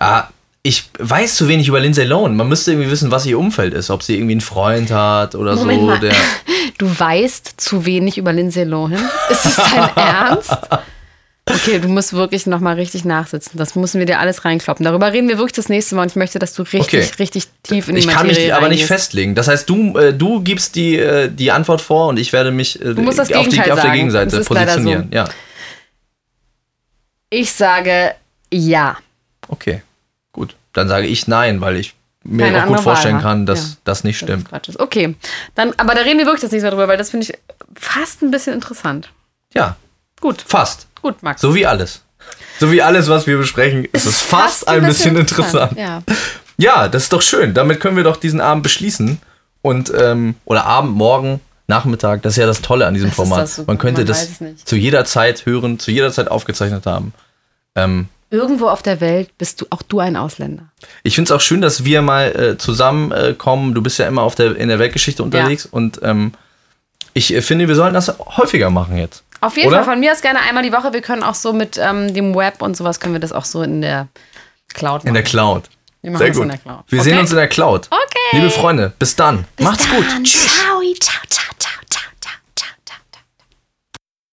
[0.00, 0.28] ja,
[0.62, 2.34] ich weiß zu wenig über Lindsay Lohan.
[2.36, 3.90] Man müsste irgendwie wissen, was ihr Umfeld ist.
[3.90, 5.86] Ob sie irgendwie einen Freund hat oder Moment so.
[5.86, 6.00] mal.
[6.00, 6.14] Der,
[6.78, 8.98] Du weißt zu wenig über Lindsay Lohan?
[9.30, 10.50] Ist das dein Ernst?
[11.46, 13.58] Okay, du musst wirklich nochmal richtig nachsitzen.
[13.58, 14.82] Das müssen wir dir alles reinkloppen.
[14.82, 17.10] Darüber reden wir wirklich das nächste Mal und ich möchte, dass du richtig, Okay.
[17.18, 19.34] richtig tief in die ich kann Materie mich aber nicht festlegen.
[19.34, 22.80] Das heißt, du, äh, du gibst die, äh, die Antwort vor und ich werde mich
[22.80, 23.90] äh, das auf, die, auf der.
[23.90, 25.08] Gegenseite Das positionieren.
[25.12, 25.28] Ja,
[27.30, 28.14] Ich sage
[28.52, 28.96] ja.
[29.48, 29.82] okay.
[30.32, 30.56] Gut.
[30.72, 33.22] Dann sage ich nein, weil ich mir Keine auch gut Wahl vorstellen hat.
[33.22, 33.76] kann, dass Ja.
[33.84, 34.68] das nicht Das stimmt.
[34.68, 34.80] Ist.
[34.80, 35.14] Okay,
[35.54, 37.38] dann, aber da reden wir wirklich das nächste Mal drüber, weil das finde ich
[37.78, 39.10] fast ein bisschen interessant.
[39.52, 39.76] Ja,
[40.20, 40.86] Gut, fast.
[41.04, 41.40] Gut, Max.
[41.40, 42.02] So wie alles.
[42.58, 45.78] So wie alles, was wir besprechen, ist es fast ein bisschen interessant.
[45.78, 46.02] Ja.
[46.56, 47.52] Ja, das ist doch schön.
[47.52, 49.18] Damit können wir doch diesen Abend beschließen.
[49.60, 52.22] Und, ähm, oder Abend, morgen, Nachmittag.
[52.22, 53.48] Das ist ja das Tolle an diesem Das Format.
[53.48, 54.28] super, man könnte man das
[54.64, 57.12] zu jeder Zeit hören, zu jeder Zeit aufgezeichnet haben.
[57.74, 60.64] Ähm, Irgendwo auf der Welt bist du auch du ein Ausländer.
[61.02, 63.70] ich finde es auch schön, dass wir mal äh, zusammenkommen.
[63.70, 65.66] Äh, du bist ja immer auf der, in der Weltgeschichte unterwegs.
[65.66, 66.32] Und ähm,
[67.14, 69.23] ich äh, finde, wir sollten das häufiger machen jetzt.
[69.44, 69.78] Auf jeden Oder?
[69.78, 70.92] Fall von mir aus gerne einmal die Woche.
[70.92, 73.62] Wir können auch so mit ähm, dem Web und sowas können wir das auch so
[73.62, 74.08] in der
[74.72, 75.08] Cloud machen.
[75.08, 75.64] In der Cloud.
[76.02, 76.42] Wir machen Sehr das gut.
[76.44, 76.84] in der Cloud.
[76.88, 77.08] Wir Okay?
[77.10, 77.88] sehen uns in der Cloud.
[77.90, 78.36] Okay.
[78.36, 79.44] Liebe Freunde, bis dann.
[79.60, 80.04] Macht's gut.
[80.26, 81.73] Ciao, ciao, ciao, ciao.